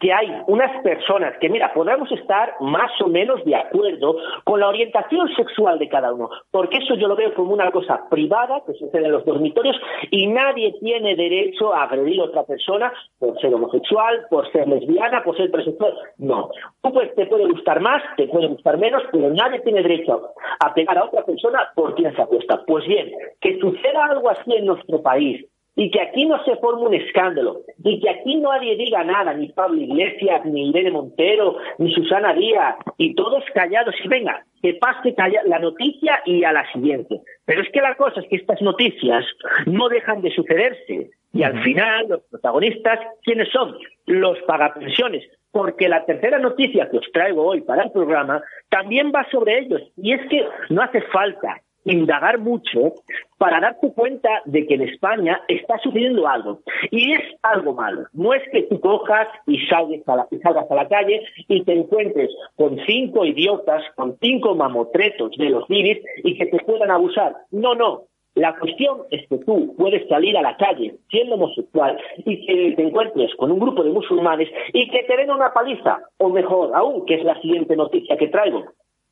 que 0.00 0.12
hay 0.12 0.28
unas 0.46 0.82
personas 0.82 1.36
que, 1.38 1.48
mira, 1.48 1.72
podemos 1.72 2.10
estar 2.12 2.54
más 2.60 2.90
o 3.00 3.08
menos 3.08 3.44
de 3.44 3.56
acuerdo 3.56 4.16
con 4.44 4.60
la 4.60 4.68
orientación 4.68 5.28
sexual 5.34 5.78
de 5.78 5.88
cada 5.88 6.12
uno, 6.12 6.28
porque 6.50 6.78
eso 6.78 6.94
yo 6.94 7.08
lo 7.08 7.16
veo 7.16 7.34
como 7.34 7.52
una 7.52 7.70
cosa 7.70 8.08
privada 8.10 8.62
que 8.66 8.74
sucede 8.74 9.06
en 9.06 9.12
los 9.12 9.24
dormitorios 9.24 9.76
y 10.10 10.26
nadie 10.26 10.74
tiene 10.80 11.16
derecho 11.16 11.72
a 11.72 11.84
agredir 11.84 12.20
a 12.20 12.24
otra 12.24 12.44
persona 12.44 12.92
por 13.18 13.40
ser 13.40 13.54
homosexual, 13.54 14.26
por 14.30 14.50
ser 14.52 14.68
lesbiana, 14.68 15.22
por 15.22 15.36
ser 15.36 15.50
presexual. 15.50 15.94
No. 16.18 16.50
Tú 16.82 16.92
pues, 16.92 17.14
te 17.14 17.26
puede 17.26 17.46
gustar 17.46 17.80
más, 17.80 18.02
te 18.16 18.28
puede 18.28 18.48
gustar 18.48 18.78
menos, 18.78 19.02
pero 19.10 19.30
nadie 19.30 19.60
tiene 19.60 19.82
derecho 19.82 20.32
a 20.60 20.74
pegar 20.74 20.98
a 20.98 21.04
otra 21.04 21.24
persona 21.24 21.70
por 21.74 21.94
quien 21.94 22.14
se 22.14 22.22
apuesta. 22.22 22.62
Pues 22.66 22.86
bien, 22.86 23.10
que 23.40 23.58
suceda 23.58 24.06
algo 24.06 24.30
así 24.30 24.52
en 24.54 24.66
nuestro 24.66 25.02
país, 25.02 25.44
y 25.74 25.90
que 25.90 26.00
aquí 26.00 26.26
no 26.26 26.42
se 26.44 26.56
forme 26.56 26.82
un 26.82 26.94
escándalo, 26.94 27.62
y 27.82 28.00
que 28.00 28.10
aquí 28.10 28.36
nadie 28.36 28.76
diga 28.76 29.04
nada, 29.04 29.32
ni 29.32 29.48
Pablo 29.48 29.80
Iglesias, 29.80 30.44
ni 30.44 30.68
Irene 30.68 30.90
Montero, 30.90 31.56
ni 31.78 31.92
Susana 31.94 32.34
Díaz, 32.34 32.76
y 32.98 33.14
todos 33.14 33.42
callados, 33.54 33.94
y 34.04 34.08
venga, 34.08 34.44
que 34.60 34.74
pase 34.74 35.14
la 35.46 35.58
noticia 35.58 36.20
y 36.26 36.44
a 36.44 36.52
la 36.52 36.70
siguiente. 36.72 37.20
Pero 37.46 37.62
es 37.62 37.70
que 37.70 37.80
la 37.80 37.94
cosa 37.96 38.20
es 38.20 38.28
que 38.28 38.36
estas 38.36 38.60
noticias 38.60 39.24
no 39.66 39.88
dejan 39.88 40.20
de 40.20 40.30
sucederse, 40.30 41.10
y 41.32 41.42
al 41.42 41.62
final 41.62 42.08
los 42.08 42.20
protagonistas, 42.30 43.00
¿quiénes 43.22 43.48
son? 43.48 43.74
Los 44.06 44.38
pagapensiones, 44.42 45.24
porque 45.50 45.88
la 45.88 46.04
tercera 46.04 46.38
noticia 46.38 46.90
que 46.90 46.98
os 46.98 47.12
traigo 47.12 47.44
hoy 47.44 47.62
para 47.62 47.84
el 47.84 47.92
programa 47.92 48.42
también 48.68 49.10
va 49.14 49.26
sobre 49.30 49.60
ellos, 49.60 49.80
y 49.96 50.12
es 50.12 50.20
que 50.28 50.46
no 50.68 50.82
hace 50.82 51.00
falta 51.02 51.62
indagar 51.84 52.38
mucho 52.38 52.94
para 53.38 53.60
darte 53.60 53.92
cuenta 53.92 54.28
de 54.44 54.66
que 54.66 54.74
en 54.74 54.82
España 54.82 55.40
está 55.48 55.78
sucediendo 55.78 56.28
algo. 56.28 56.60
Y 56.90 57.12
es 57.12 57.22
algo 57.42 57.74
malo. 57.74 58.06
No 58.12 58.32
es 58.34 58.42
que 58.50 58.62
tú 58.62 58.80
cojas 58.80 59.28
y 59.46 59.58
salgas 59.66 60.06
a 60.08 60.16
la, 60.16 60.28
salgas 60.42 60.70
a 60.70 60.74
la 60.74 60.88
calle 60.88 61.22
y 61.48 61.64
te 61.64 61.72
encuentres 61.72 62.30
con 62.56 62.78
cinco 62.86 63.24
idiotas, 63.24 63.82
con 63.96 64.16
cinco 64.20 64.54
mamotretos 64.54 65.32
de 65.36 65.50
los 65.50 65.66
civis 65.66 65.98
y 66.22 66.36
que 66.36 66.46
te 66.46 66.58
puedan 66.64 66.90
abusar. 66.90 67.34
No, 67.50 67.74
no. 67.74 68.04
La 68.34 68.58
cuestión 68.58 69.02
es 69.10 69.28
que 69.28 69.38
tú 69.38 69.74
puedes 69.76 70.08
salir 70.08 70.36
a 70.38 70.42
la 70.42 70.56
calle 70.56 70.94
siendo 71.10 71.34
homosexual 71.34 71.98
y 72.24 72.46
que 72.46 72.74
te 72.76 72.82
encuentres 72.82 73.34
con 73.34 73.52
un 73.52 73.58
grupo 73.58 73.84
de 73.84 73.90
musulmanes 73.90 74.48
y 74.72 74.88
que 74.88 75.02
te 75.02 75.16
den 75.18 75.30
una 75.30 75.52
paliza, 75.52 76.00
o 76.16 76.30
mejor 76.30 76.70
aún, 76.74 77.04
que 77.04 77.16
es 77.16 77.24
la 77.24 77.38
siguiente 77.42 77.76
noticia 77.76 78.16
que 78.16 78.28
traigo, 78.28 78.64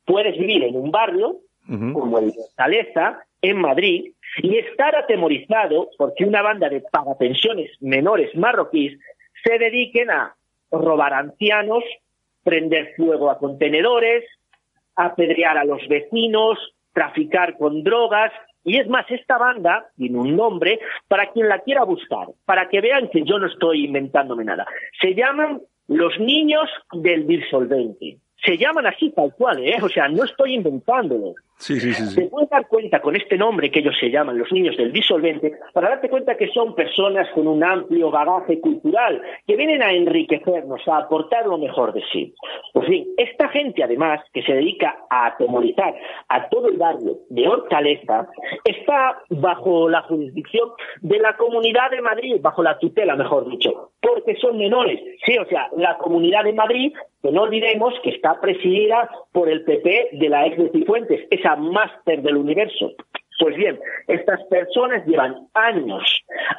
puedes 0.05 0.35
vivir 0.39 0.63
en 0.63 0.75
un 0.75 0.89
barrio 0.89 1.37
como 1.67 2.19
el 2.19 2.31
de 2.31 2.41
Saleza, 2.55 3.23
en 3.41 3.57
Madrid, 3.59 4.13
y 4.37 4.57
estar 4.57 4.95
atemorizado 4.95 5.89
porque 5.97 6.25
una 6.25 6.41
banda 6.41 6.69
de 6.69 6.81
pagapensiones 6.81 7.71
menores 7.81 8.33
marroquíes 8.35 8.99
se 9.43 9.57
dediquen 9.57 10.09
a 10.09 10.35
robar 10.71 11.13
ancianos, 11.13 11.83
prender 12.43 12.93
fuego 12.95 13.29
a 13.29 13.37
contenedores, 13.37 14.23
apedrear 14.95 15.57
a 15.57 15.65
los 15.65 15.85
vecinos, 15.87 16.57
traficar 16.93 17.57
con 17.57 17.83
drogas. 17.83 18.31
Y 18.63 18.77
es 18.77 18.87
más, 18.87 19.09
esta 19.09 19.37
banda 19.37 19.87
tiene 19.97 20.19
un 20.19 20.35
nombre 20.35 20.79
para 21.07 21.31
quien 21.31 21.49
la 21.49 21.59
quiera 21.59 21.83
buscar, 21.83 22.27
para 22.45 22.69
que 22.69 22.79
vean 22.79 23.09
que 23.09 23.23
yo 23.23 23.39
no 23.39 23.47
estoy 23.47 23.85
inventándome 23.85 24.43
nada. 24.43 24.65
Se 25.01 25.15
llaman 25.15 25.61
los 25.87 26.17
niños 26.19 26.69
del 26.93 27.27
disolvente 27.27 28.17
se 28.43 28.57
llaman 28.57 28.87
así 28.87 29.11
tal 29.11 29.33
cual, 29.35 29.63
¿eh? 29.63 29.77
O 29.81 29.89
sea, 29.89 30.07
no 30.07 30.23
estoy 30.23 30.55
inventándolo. 30.55 31.35
Sí, 31.57 31.79
sí, 31.79 31.93
sí, 31.93 32.15
Te 32.15 32.25
puedes 32.25 32.49
dar 32.49 32.67
cuenta 32.67 32.99
con 33.01 33.15
este 33.15 33.37
nombre 33.37 33.69
que 33.69 33.81
ellos 33.81 33.95
se 33.99 34.09
llaman 34.09 34.39
los 34.39 34.51
niños 34.51 34.75
del 34.77 34.91
disolvente, 34.91 35.59
para 35.73 35.89
darte 35.89 36.09
cuenta 36.09 36.35
que 36.35 36.47
son 36.47 36.73
personas 36.73 37.29
con 37.35 37.47
un 37.47 37.63
amplio 37.63 38.09
bagaje 38.09 38.59
cultural, 38.59 39.21
que 39.45 39.55
vienen 39.55 39.83
a 39.83 39.93
enriquecernos, 39.93 40.81
a 40.87 40.97
aportar 40.97 41.45
lo 41.45 41.59
mejor 41.59 41.93
de 41.93 42.01
sí. 42.11 42.33
Pues 42.73 42.89
bien, 42.89 43.05
esta 43.15 43.47
gente 43.49 43.83
además, 43.83 44.21
que 44.33 44.41
se 44.41 44.53
dedica 44.53 45.05
a 45.11 45.27
atemorizar 45.27 45.93
a 46.29 46.49
todo 46.49 46.67
el 46.67 46.77
barrio 46.77 47.19
de 47.29 47.47
Hortaleza, 47.47 48.27
está 48.63 49.21
bajo 49.29 49.87
la 49.87 50.01
jurisdicción 50.01 50.69
de 51.01 51.19
la 51.19 51.37
Comunidad 51.37 51.91
de 51.91 52.01
Madrid, 52.01 52.37
bajo 52.41 52.63
la 52.63 52.79
tutela, 52.79 53.15
mejor 53.15 53.47
dicho, 53.47 53.90
porque 54.01 54.35
son 54.35 54.57
menores. 54.57 54.99
Sí, 55.25 55.37
o 55.37 55.45
sea, 55.45 55.69
la 55.77 55.97
Comunidad 55.97 56.43
de 56.43 56.53
Madrid 56.53 56.93
que 57.21 57.31
no 57.31 57.43
olvidemos 57.43 57.93
que 58.03 58.09
está 58.09 58.39
presidida 58.39 59.09
por 59.31 59.49
el 59.49 59.63
PP 59.63 60.09
de 60.13 60.29
la 60.29 60.47
ex 60.47 60.57
de 60.57 60.69
Cifuentes, 60.71 61.27
esa 61.29 61.55
máster 61.55 62.21
del 62.21 62.37
universo. 62.37 62.91
Pues 63.39 63.55
bien, 63.55 63.79
estas 64.07 64.43
personas 64.45 65.05
llevan 65.07 65.47
años 65.55 66.03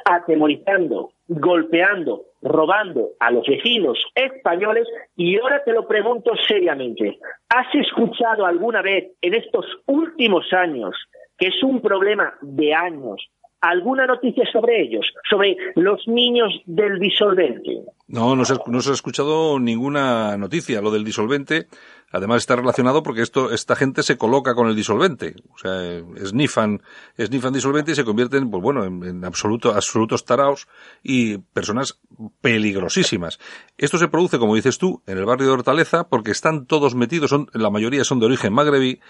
atemorizando, 0.03 1.11
golpeando, 1.27 2.23
robando 2.41 3.11
a 3.19 3.31
los 3.31 3.47
vecinos 3.47 3.97
españoles 4.15 4.85
y 5.15 5.39
ahora 5.39 5.63
te 5.63 5.71
lo 5.71 5.87
pregunto 5.87 6.33
seriamente, 6.45 7.19
¿has 7.49 7.73
escuchado 7.73 8.45
alguna 8.45 8.81
vez 8.81 9.13
en 9.21 9.33
estos 9.33 9.65
últimos 9.85 10.51
años 10.51 10.93
que 11.37 11.47
es 11.47 11.63
un 11.63 11.81
problema 11.81 12.33
de 12.41 12.73
años 12.73 13.29
alguna 13.63 14.05
noticia 14.05 14.43
sobre 14.51 14.81
ellos, 14.81 15.05
sobre 15.29 15.55
los 15.75 16.05
niños 16.07 16.53
del 16.65 16.99
disolvente? 16.99 17.81
No, 18.07 18.35
no 18.35 18.43
se, 18.45 18.53
ha 18.53 18.93
escuchado 18.93 19.57
ninguna 19.57 20.37
noticia. 20.37 20.81
Lo 20.81 20.91
del 20.91 21.05
disolvente, 21.05 21.67
además 22.13 22.43
está 22.43 22.55
relacionado 22.55 23.01
porque 23.03 23.21
esto, 23.21 23.51
esta 23.51 23.75
gente 23.75 24.03
se 24.03 24.17
coloca 24.17 24.53
con 24.53 24.67
el 24.67 24.75
disolvente. 24.75 25.35
O 25.53 25.57
sea, 25.57 25.99
snifan, 26.23 26.81
snifan 27.19 27.53
disolvente 27.53 27.91
y 27.91 27.95
se 27.95 28.05
convierten, 28.05 28.49
pues 28.49 28.61
bueno, 28.61 28.85
en, 28.85 29.25
absoluto, 29.25 29.73
absolutos 29.73 30.23
taraos 30.23 30.67
y 31.01 31.39
personas 31.39 31.99
peligrosísimas. 32.39 33.39
Esto 33.77 33.97
se 33.97 34.07
produce, 34.07 34.37
como 34.37 34.55
dices 34.55 34.77
tú, 34.77 35.01
en 35.07 35.17
el 35.17 35.25
barrio 35.25 35.47
de 35.47 35.53
Hortaleza 35.53 36.07
porque 36.07 36.31
están 36.31 36.67
todos 36.67 36.93
metidos, 36.93 37.31
son, 37.31 37.49
la 37.51 37.71
mayoría 37.71 38.03
son 38.03 38.19
de 38.19 38.27
origen 38.27 38.53
magrebí 38.53 39.01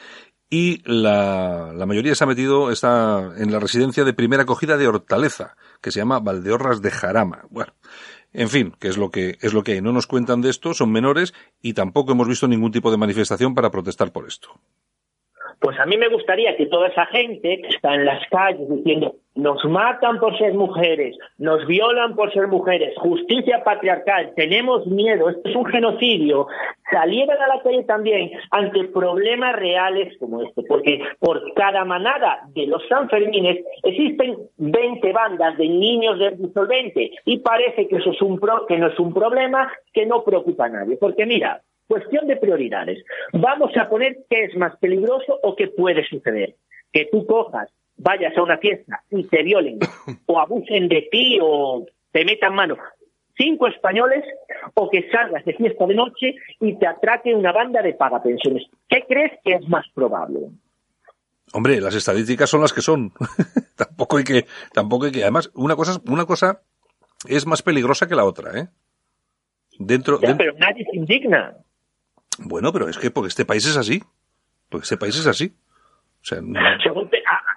y 0.50 0.82
la, 0.86 1.74
la, 1.74 1.86
mayoría 1.86 2.16
se 2.16 2.24
ha 2.24 2.28
metido, 2.28 2.72
está 2.72 3.34
en 3.38 3.52
la 3.52 3.60
residencia 3.60 4.06
de 4.06 4.14
primera 4.14 4.44
acogida 4.44 4.78
de 4.78 4.88
Hortaleza, 4.88 5.58
que 5.82 5.92
se 5.92 6.00
llama 6.00 6.20
Valdeorras 6.20 6.82
de 6.82 6.92
Jarama. 6.92 7.46
Bueno, 7.50 7.74
en 8.34 8.50
fin, 8.50 8.74
que 8.80 8.88
es 8.88 8.98
lo 8.98 9.10
que 9.10 9.38
es 9.42 9.54
lo 9.54 9.64
que 9.64 9.74
hay. 9.74 9.82
No 9.82 9.92
nos 9.92 10.08
cuentan 10.08 10.42
de 10.42 10.50
esto, 10.50 10.74
son 10.74 10.92
menores 10.92 11.34
y 11.62 11.74
tampoco 11.74 12.12
hemos 12.12 12.28
visto 12.28 12.48
ningún 12.48 12.72
tipo 12.72 12.92
de 12.92 12.98
manifestación 12.98 13.54
para 13.54 13.72
protestar 13.72 14.12
por 14.12 14.28
esto. 14.28 14.50
Pues 15.60 15.80
a 15.80 15.86
mí 15.86 15.96
me 15.98 16.10
gustaría 16.10 16.58
que 16.58 16.66
toda 16.66 16.90
esa 16.90 17.06
gente 17.06 17.62
que 17.62 17.70
está 17.70 17.96
en 17.96 18.04
las 18.04 18.28
calles 18.30 18.68
diciendo 18.70 19.16
nos 19.36 19.64
matan 19.66 20.20
por 20.20 20.38
ser 20.38 20.54
mujeres, 20.54 21.18
nos 21.38 21.66
violan 21.66 22.16
por 22.16 22.34
ser 22.34 22.48
mujeres, 22.48 22.94
justicia 22.98 23.64
patriarcal, 23.64 24.34
tenemos 24.36 24.86
miedo, 24.86 25.30
esto 25.30 25.50
es 25.50 25.56
un 25.56 25.66
genocidio, 25.66 26.48
salieran 26.94 27.42
a 27.42 27.48
la 27.48 27.62
calle 27.62 27.84
también 27.84 28.32
ante 28.52 28.86
problemas 28.86 29.56
reales 29.56 30.16
como 30.20 30.42
este, 30.44 30.64
porque 30.64 31.02
por 31.20 31.54
cada 31.56 31.84
manada 31.84 32.42
de 32.54 32.68
los 32.68 32.88
Sanfermines 32.88 33.66
existen 33.84 34.38
20 34.58 35.12
bandas 35.12 35.58
de 35.58 35.68
niños 35.68 36.20
del 36.20 36.38
disolvente 36.38 37.12
y 37.26 37.40
parece 37.40 37.88
que 37.88 37.98
eso 37.98 38.12
es 38.12 38.22
un 38.22 38.40
pro, 38.40 38.66
que 38.68 38.78
no 38.78 38.88
es 38.88 39.00
un 39.00 39.14
problema 39.14 39.72
que 39.92 40.06
no 40.06 40.24
preocupa 40.24 40.66
a 40.66 40.70
nadie, 40.70 40.98
porque 40.98 41.26
mira, 41.26 41.62
Cuestión 41.88 42.28
de 42.28 42.38
prioridades. 42.38 43.04
Vamos 43.34 43.76
a 43.78 43.90
poner 43.90 44.20
qué 44.30 44.46
es 44.46 44.56
más 44.56 44.76
peligroso 44.78 45.40
o 45.44 45.56
qué 45.56 45.68
puede 45.68 46.06
suceder. 46.06 46.56
Que 46.92 47.10
tú 47.12 47.26
cojas, 47.26 47.70
vayas 47.98 48.36
a 48.38 48.42
una 48.42 48.58
fiesta 48.58 49.04
y 49.10 49.24
te 49.26 49.44
violen 49.44 49.80
o 50.26 50.40
abusen 50.40 50.88
de 50.88 51.08
ti 51.12 51.40
o 51.42 51.86
te 52.12 52.26
metan 52.26 52.56
mano 52.56 52.78
cinco 53.36 53.68
españoles 53.68 54.24
o 54.76 54.90
que 54.90 55.10
salgas 55.12 55.44
de 55.46 55.54
fiesta 55.54 55.86
de 55.86 55.96
noche 55.96 56.36
y 56.60 56.78
te 56.78 56.88
atraque 56.88 57.34
una 57.34 57.52
banda 57.52 57.82
de 57.82 57.94
pagapensiones. 57.94 58.64
¿Qué 58.88 59.04
crees 59.08 59.32
que 59.44 59.54
es 59.56 59.68
más 59.68 59.86
probable? 59.94 60.50
Hombre, 61.54 61.80
las 61.82 61.96
estadísticas 61.96 62.50
son 62.50 62.62
las 62.62 62.74
que 62.74 62.82
son. 62.82 63.12
tampoco 63.76 64.18
hay 64.18 64.24
que, 64.24 64.46
tampoco 64.74 65.06
hay 65.06 65.12
que, 65.12 65.22
además, 65.22 65.52
una 65.54 65.76
cosa, 65.76 66.02
una 66.08 66.26
cosa 66.26 66.62
es 67.28 67.46
más 67.46 67.62
peligrosa 67.62 68.08
que 68.08 68.16
la 68.16 68.26
otra, 68.26 68.60
¿eh? 68.60 68.68
Dentro, 69.80 70.20
pero 70.20 70.54
nadie 70.54 70.86
se 70.90 70.98
indigna. 70.98 71.56
Bueno, 72.38 72.72
pero 72.72 72.90
es 72.90 72.98
que 72.98 73.12
porque 73.12 73.30
este 73.30 73.46
país 73.46 73.66
es 73.66 73.78
así. 73.78 74.02
Porque 74.70 74.84
este 74.84 74.98
país 74.98 75.18
es 75.18 75.28
así. 75.28 75.56
O 76.22 76.26
sea, 76.26 76.40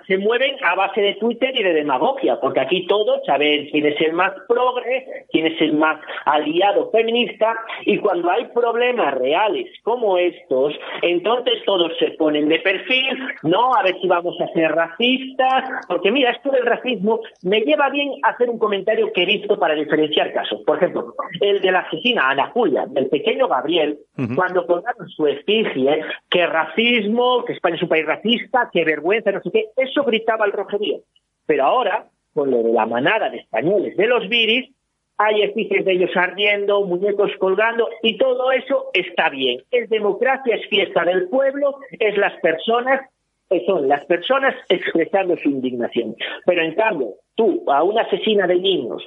se 0.06 0.18
mueven 0.18 0.56
a 0.62 0.74
base 0.74 1.00
de 1.00 1.14
Twitter 1.14 1.50
y 1.54 1.62
de 1.62 1.72
demagogia, 1.72 2.38
porque 2.40 2.60
aquí 2.60 2.86
todos 2.86 3.20
saben 3.26 3.68
quién 3.70 3.86
es 3.86 4.00
el 4.00 4.12
más 4.12 4.32
progre, 4.48 5.26
quién 5.30 5.46
es 5.46 5.60
el 5.60 5.74
más 5.74 6.00
aliado 6.24 6.90
feminista, 6.90 7.54
y 7.84 7.98
cuando 7.98 8.30
hay 8.30 8.46
problemas 8.46 9.14
reales 9.14 9.68
como 9.82 10.18
estos, 10.18 10.74
entonces 11.02 11.54
todos 11.64 11.92
se 11.98 12.12
ponen 12.12 12.48
de 12.48 12.60
perfil, 12.60 13.18
no, 13.42 13.74
a 13.74 13.82
ver 13.82 14.00
si 14.00 14.06
vamos 14.06 14.40
a 14.40 14.46
ser 14.48 14.72
racistas, 14.72 15.64
porque 15.88 16.10
mira, 16.10 16.30
esto 16.30 16.50
del 16.50 16.66
racismo 16.66 17.20
me 17.42 17.60
lleva 17.60 17.90
bien 17.90 18.12
a 18.22 18.28
hacer 18.30 18.50
un 18.50 18.58
comentario 18.58 19.12
que 19.12 19.22
he 19.22 19.26
visto 19.26 19.58
para 19.58 19.74
diferenciar 19.74 20.32
casos. 20.32 20.60
Por 20.66 20.76
ejemplo, 20.76 21.14
el 21.40 21.60
de 21.60 21.72
la 21.72 21.80
asesina 21.80 22.30
Ana 22.30 22.50
Julia, 22.52 22.86
del 22.88 23.08
pequeño 23.08 23.48
Gabriel, 23.48 23.98
cuando 24.34 24.66
colgaron 24.66 25.08
su 25.08 25.26
efigie, 25.26 26.02
que 26.30 26.46
racismo, 26.46 27.44
que 27.44 27.52
España 27.52 27.76
es 27.76 27.82
un 27.82 27.88
país 27.88 28.06
racista, 28.06 28.70
que 28.72 28.84
vergüenza, 28.84 29.30
no 29.30 29.42
sé 29.42 29.50
qué, 29.50 29.66
eso 29.76 30.04
gritaba 30.04 30.46
el 30.46 30.52
rojerío. 30.52 31.00
Pero 31.44 31.64
ahora, 31.64 32.06
con 32.32 32.50
lo 32.50 32.62
de 32.62 32.72
la 32.72 32.86
manada 32.86 33.28
de 33.28 33.38
españoles 33.38 33.96
de 33.96 34.06
los 34.06 34.28
viris, 34.28 34.70
hay 35.18 35.42
efigies 35.42 35.84
de 35.84 35.92
ellos 35.92 36.10
ardiendo, 36.14 36.82
muñecos 36.82 37.30
colgando, 37.38 37.88
y 38.02 38.18
todo 38.18 38.52
eso 38.52 38.90
está 38.92 39.30
bien. 39.30 39.62
Es 39.70 39.88
democracia, 39.88 40.56
es 40.56 40.68
fiesta 40.68 41.04
del 41.04 41.28
pueblo, 41.28 41.78
es 41.92 42.16
las 42.18 42.38
personas 42.40 43.00
son 43.66 43.88
las 43.88 44.04
personas 44.06 44.54
expresando 44.68 45.36
su 45.36 45.48
indignación. 45.48 46.16
Pero 46.44 46.62
en 46.62 46.74
cambio, 46.74 47.14
tú 47.36 47.64
a 47.68 47.82
una 47.82 48.02
asesina 48.02 48.46
de 48.46 48.56
niños 48.56 49.02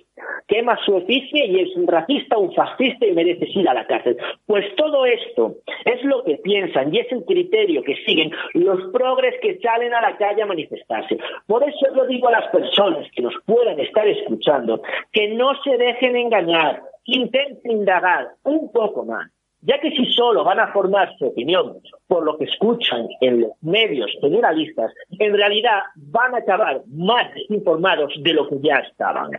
quemas 0.48 0.80
su 0.86 0.98
efigie 0.98 1.46
y 1.48 1.60
es 1.60 1.76
un 1.76 1.88
racista, 1.88 2.38
un 2.38 2.54
fascista 2.54 3.06
y 3.06 3.14
mereces 3.14 3.50
ir 3.56 3.68
a 3.68 3.74
la 3.74 3.86
cárcel. 3.86 4.18
Pues 4.46 4.66
todo 4.76 5.06
esto 5.06 5.56
es 5.86 6.04
lo 6.04 6.24
que 6.24 6.38
piensan 6.38 6.94
y 6.94 7.00
es 7.00 7.12
el 7.12 7.26
criterio 7.26 7.84
que 7.84 7.96
siguen 8.06 8.32
los 8.54 8.92
progres 8.92 9.36
que 9.42 9.60
salen 9.60 9.94
a 9.94 10.02
la 10.02 10.18
calle 10.18 10.42
a 10.42 10.48
manifestarse. 10.48 11.18
Por 11.46 11.68
eso 11.68 11.88
lo 11.94 12.06
digo 12.06 12.30
a 12.30 12.40
las 12.40 12.48
personas 12.50 13.08
que 13.12 13.22
nos 13.22 13.34
puedan 13.46 13.80
estar 13.80 14.08
escuchando, 14.08 14.82
que 15.12 15.30
no 15.30 15.52
se 15.64 15.78
dejen 15.78 16.16
engañar, 16.16 16.82
intenten 17.06 17.72
indagar 17.72 18.30
un 18.44 18.72
poco 18.72 19.06
más 19.06 19.30
ya 19.62 19.80
que 19.80 19.92
si 19.92 20.06
solo 20.14 20.44
van 20.44 20.60
a 20.60 20.72
formar 20.72 21.16
su 21.18 21.26
opinión 21.26 21.78
por 22.08 22.24
lo 22.24 22.38
que 22.38 22.46
escuchan 22.46 23.08
en 23.22 23.42
los 23.42 23.52
medios 23.62 24.12
generalistas, 24.22 24.92
en 25.20 25.34
realidad 25.34 25.80
van 25.96 26.34
a 26.34 26.40
acabar 26.40 26.82
más 26.88 27.34
desinformados 27.34 28.14
de 28.22 28.34
lo 28.34 28.48
que 28.48 28.60
ya 28.62 28.78
estaban. 28.78 29.32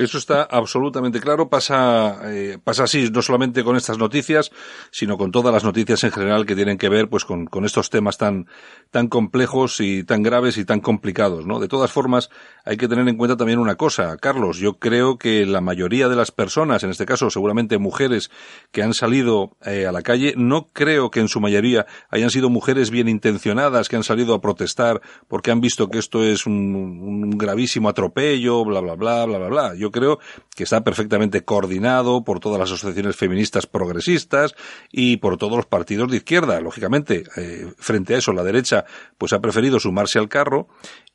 Eso 0.00 0.16
está 0.16 0.44
absolutamente 0.44 1.20
claro. 1.20 1.50
Pasa, 1.50 2.20
eh, 2.24 2.56
pasa 2.64 2.84
así, 2.84 3.10
no 3.10 3.20
solamente 3.20 3.62
con 3.62 3.76
estas 3.76 3.98
noticias, 3.98 4.50
sino 4.90 5.18
con 5.18 5.30
todas 5.30 5.52
las 5.52 5.62
noticias 5.62 6.02
en 6.04 6.10
general 6.10 6.46
que 6.46 6.56
tienen 6.56 6.78
que 6.78 6.88
ver, 6.88 7.10
pues, 7.10 7.26
con, 7.26 7.44
con 7.44 7.66
estos 7.66 7.90
temas 7.90 8.16
tan, 8.16 8.46
tan 8.90 9.08
complejos 9.08 9.78
y 9.80 10.02
tan 10.02 10.22
graves 10.22 10.56
y 10.56 10.64
tan 10.64 10.80
complicados, 10.80 11.44
¿no? 11.44 11.60
De 11.60 11.68
todas 11.68 11.92
formas, 11.92 12.30
hay 12.64 12.78
que 12.78 12.88
tener 12.88 13.06
en 13.08 13.18
cuenta 13.18 13.36
también 13.36 13.58
una 13.58 13.74
cosa, 13.74 14.16
Carlos. 14.16 14.56
Yo 14.56 14.78
creo 14.78 15.18
que 15.18 15.44
la 15.44 15.60
mayoría 15.60 16.08
de 16.08 16.16
las 16.16 16.30
personas, 16.30 16.82
en 16.82 16.88
este 16.88 17.04
caso, 17.04 17.28
seguramente 17.28 17.76
mujeres 17.76 18.30
que 18.72 18.82
han 18.82 18.94
salido 18.94 19.58
eh, 19.66 19.84
a 19.86 19.92
la 19.92 20.00
calle, 20.00 20.32
no 20.34 20.70
creo 20.72 21.10
que 21.10 21.20
en 21.20 21.28
su 21.28 21.40
mayoría 21.40 21.84
hayan 22.08 22.30
sido 22.30 22.48
mujeres 22.48 22.90
bien 22.90 23.06
intencionadas 23.06 23.90
que 23.90 23.96
han 23.96 24.04
salido 24.04 24.32
a 24.32 24.40
protestar 24.40 25.02
porque 25.28 25.50
han 25.50 25.60
visto 25.60 25.90
que 25.90 25.98
esto 25.98 26.24
es 26.24 26.46
un, 26.46 26.54
un 26.74 27.30
gravísimo 27.36 27.90
atropello, 27.90 28.64
bla, 28.64 28.80
bla, 28.80 28.94
bla, 28.94 29.26
bla, 29.26 29.38
bla, 29.38 29.48
bla. 29.48 29.74
Yo 29.74 29.89
creo 29.90 30.18
que 30.54 30.64
está 30.64 30.82
perfectamente 30.82 31.44
coordinado 31.44 32.24
por 32.24 32.40
todas 32.40 32.58
las 32.58 32.70
asociaciones 32.72 33.16
feministas 33.16 33.66
progresistas 33.66 34.54
y 34.90 35.18
por 35.18 35.36
todos 35.36 35.56
los 35.56 35.66
partidos 35.66 36.10
de 36.10 36.18
izquierda. 36.18 36.60
Lógicamente, 36.60 37.24
eh, 37.36 37.72
frente 37.78 38.14
a 38.14 38.18
eso, 38.18 38.32
la 38.32 38.42
derecha 38.42 38.84
pues 39.18 39.32
ha 39.32 39.40
preferido 39.40 39.80
sumarse 39.80 40.18
al 40.18 40.28
carro 40.28 40.68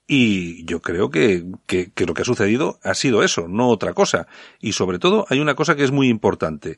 y 0.07 0.63
yo 0.65 0.81
creo 0.81 1.09
que, 1.09 1.45
que, 1.65 1.91
que, 1.91 2.05
lo 2.05 2.13
que 2.13 2.21
ha 2.21 2.25
sucedido 2.25 2.79
ha 2.83 2.93
sido 2.93 3.23
eso, 3.23 3.47
no 3.47 3.69
otra 3.69 3.93
cosa. 3.93 4.27
Y 4.59 4.73
sobre 4.73 4.99
todo 4.99 5.25
hay 5.29 5.39
una 5.39 5.55
cosa 5.55 5.75
que 5.75 5.83
es 5.83 5.91
muy 5.91 6.09
importante, 6.09 6.77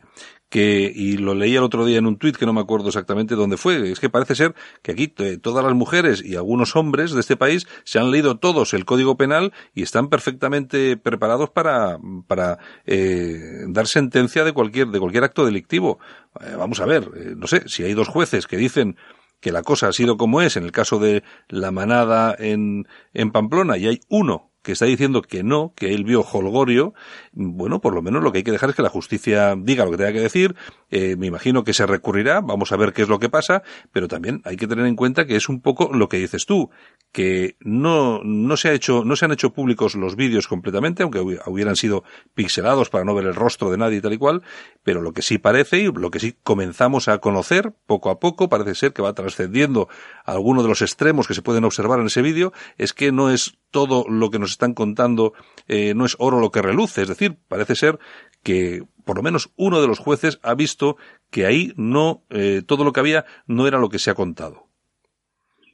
que, 0.49 0.91
y 0.93 1.17
lo 1.17 1.35
leí 1.35 1.55
el 1.55 1.63
otro 1.63 1.85
día 1.85 1.97
en 1.97 2.05
un 2.05 2.17
tuit 2.17 2.37
que 2.37 2.45
no 2.45 2.53
me 2.53 2.61
acuerdo 2.61 2.87
exactamente 2.87 3.35
dónde 3.35 3.57
fue, 3.57 3.91
es 3.91 3.99
que 3.99 4.09
parece 4.09 4.35
ser 4.35 4.55
que 4.81 4.93
aquí 4.93 5.13
eh, 5.17 5.37
todas 5.37 5.63
las 5.63 5.73
mujeres 5.73 6.23
y 6.23 6.35
algunos 6.35 6.75
hombres 6.77 7.11
de 7.11 7.19
este 7.19 7.35
país 7.35 7.67
se 7.83 7.99
han 7.99 8.11
leído 8.11 8.37
todos 8.37 8.73
el 8.73 8.85
Código 8.85 9.17
Penal 9.17 9.51
y 9.75 9.83
están 9.83 10.07
perfectamente 10.07 10.95
preparados 10.95 11.49
para, 11.49 11.99
para 12.27 12.59
eh, 12.85 13.65
dar 13.67 13.87
sentencia 13.87 14.45
de 14.45 14.53
cualquier, 14.53 14.87
de 14.87 14.99
cualquier 14.99 15.25
acto 15.25 15.45
delictivo. 15.45 15.99
Eh, 16.41 16.55
vamos 16.57 16.79
a 16.79 16.85
ver, 16.85 17.09
eh, 17.15 17.33
no 17.35 17.47
sé, 17.47 17.67
si 17.67 17.83
hay 17.83 17.93
dos 17.93 18.07
jueces 18.07 18.47
que 18.47 18.57
dicen 18.57 18.95
que 19.39 19.51
la 19.51 19.63
cosa 19.63 19.87
ha 19.87 19.93
sido 19.93 20.17
como 20.17 20.41
es 20.41 20.57
en 20.57 20.63
el 20.63 20.71
caso 20.71 20.99
de 20.99 21.23
la 21.47 21.71
manada 21.71 22.35
en, 22.37 22.87
en 23.13 23.31
Pamplona 23.31 23.77
y 23.77 23.87
hay 23.87 23.99
uno 24.09 24.51
que 24.67 24.73
está 24.73 24.83
diciendo 24.83 25.21
que 25.21 25.43
no, 25.43 25.71
que 25.77 25.93
él 25.93 26.03
vio 26.03 26.25
holgorio, 26.29 26.93
bueno, 27.31 27.79
por 27.79 27.93
lo 27.93 28.01
menos 28.01 28.21
lo 28.21 28.33
que 28.33 28.39
hay 28.39 28.43
que 28.43 28.51
dejar 28.51 28.69
es 28.69 28.75
que 28.75 28.81
la 28.81 28.89
justicia 28.89 29.55
diga 29.57 29.85
lo 29.85 29.91
que 29.91 29.97
tenga 29.97 30.11
que 30.11 30.19
decir. 30.19 30.57
Eh, 30.89 31.15
me 31.15 31.25
imagino 31.25 31.63
que 31.63 31.71
se 31.71 31.85
recurrirá, 31.85 32.41
vamos 32.41 32.73
a 32.73 32.75
ver 32.75 32.91
qué 32.91 33.01
es 33.01 33.07
lo 33.07 33.17
que 33.17 33.29
pasa, 33.29 33.63
pero 33.93 34.09
también 34.09 34.41
hay 34.43 34.57
que 34.57 34.67
tener 34.67 34.85
en 34.85 34.97
cuenta 34.97 35.25
que 35.25 35.37
es 35.37 35.47
un 35.47 35.61
poco 35.61 35.93
lo 35.93 36.09
que 36.09 36.17
dices 36.17 36.45
tú, 36.45 36.69
que 37.11 37.55
no, 37.61 38.21
no 38.23 38.57
se 38.57 38.69
ha 38.69 38.73
hecho, 38.73 39.03
no 39.03 39.15
se 39.15 39.25
han 39.25 39.31
hecho 39.31 39.51
públicos 39.51 39.95
los 39.95 40.15
vídeos 40.15 40.47
completamente, 40.47 41.03
aunque 41.03 41.19
hubieran 41.19 41.75
sido 41.75 42.03
pixelados 42.35 42.89
para 42.89 43.05
no 43.05 43.15
ver 43.15 43.25
el 43.25 43.35
rostro 43.35 43.71
de 43.71 43.77
nadie 43.77 43.97
y 43.97 44.01
tal 44.01 44.13
y 44.13 44.17
cual, 44.17 44.43
pero 44.83 45.01
lo 45.01 45.13
que 45.13 45.21
sí 45.21 45.37
parece 45.37 45.79
y 45.79 45.91
lo 45.91 46.11
que 46.11 46.19
sí 46.19 46.35
comenzamos 46.43 47.07
a 47.07 47.17
conocer 47.17 47.73
poco 47.85 48.09
a 48.09 48.19
poco, 48.19 48.49
parece 48.49 48.75
ser 48.75 48.93
que 48.93 49.01
va 49.01 49.13
trascendiendo 49.13 49.89
alguno 50.25 50.61
de 50.61 50.69
los 50.69 50.81
extremos 50.81 51.27
que 51.27 51.33
se 51.33 51.41
pueden 51.41 51.63
observar 51.63 51.99
en 51.99 52.07
ese 52.07 52.21
vídeo, 52.21 52.53
es 52.77 52.93
que 52.93 53.11
no 53.11 53.31
es 53.31 53.57
todo 53.71 54.05
lo 54.07 54.29
que 54.29 54.39
nos 54.39 54.51
están 54.51 54.73
contando 54.73 55.33
eh, 55.67 55.93
no 55.95 56.05
es 56.05 56.15
oro 56.19 56.39
lo 56.39 56.51
que 56.51 56.61
reluce. 56.61 57.01
Es 57.01 57.07
decir, 57.07 57.37
parece 57.47 57.75
ser 57.75 57.99
que 58.43 58.83
por 59.05 59.17
lo 59.17 59.23
menos 59.23 59.51
uno 59.55 59.81
de 59.81 59.87
los 59.87 59.99
jueces 59.99 60.39
ha 60.43 60.53
visto 60.53 60.97
que 61.29 61.45
ahí 61.45 61.73
no, 61.75 62.23
eh, 62.29 62.61
todo 62.65 62.83
lo 62.83 62.93
que 62.93 62.99
había 62.99 63.25
no 63.45 63.67
era 63.67 63.79
lo 63.79 63.89
que 63.89 63.99
se 63.99 64.09
ha 64.09 64.15
contado. 64.15 64.66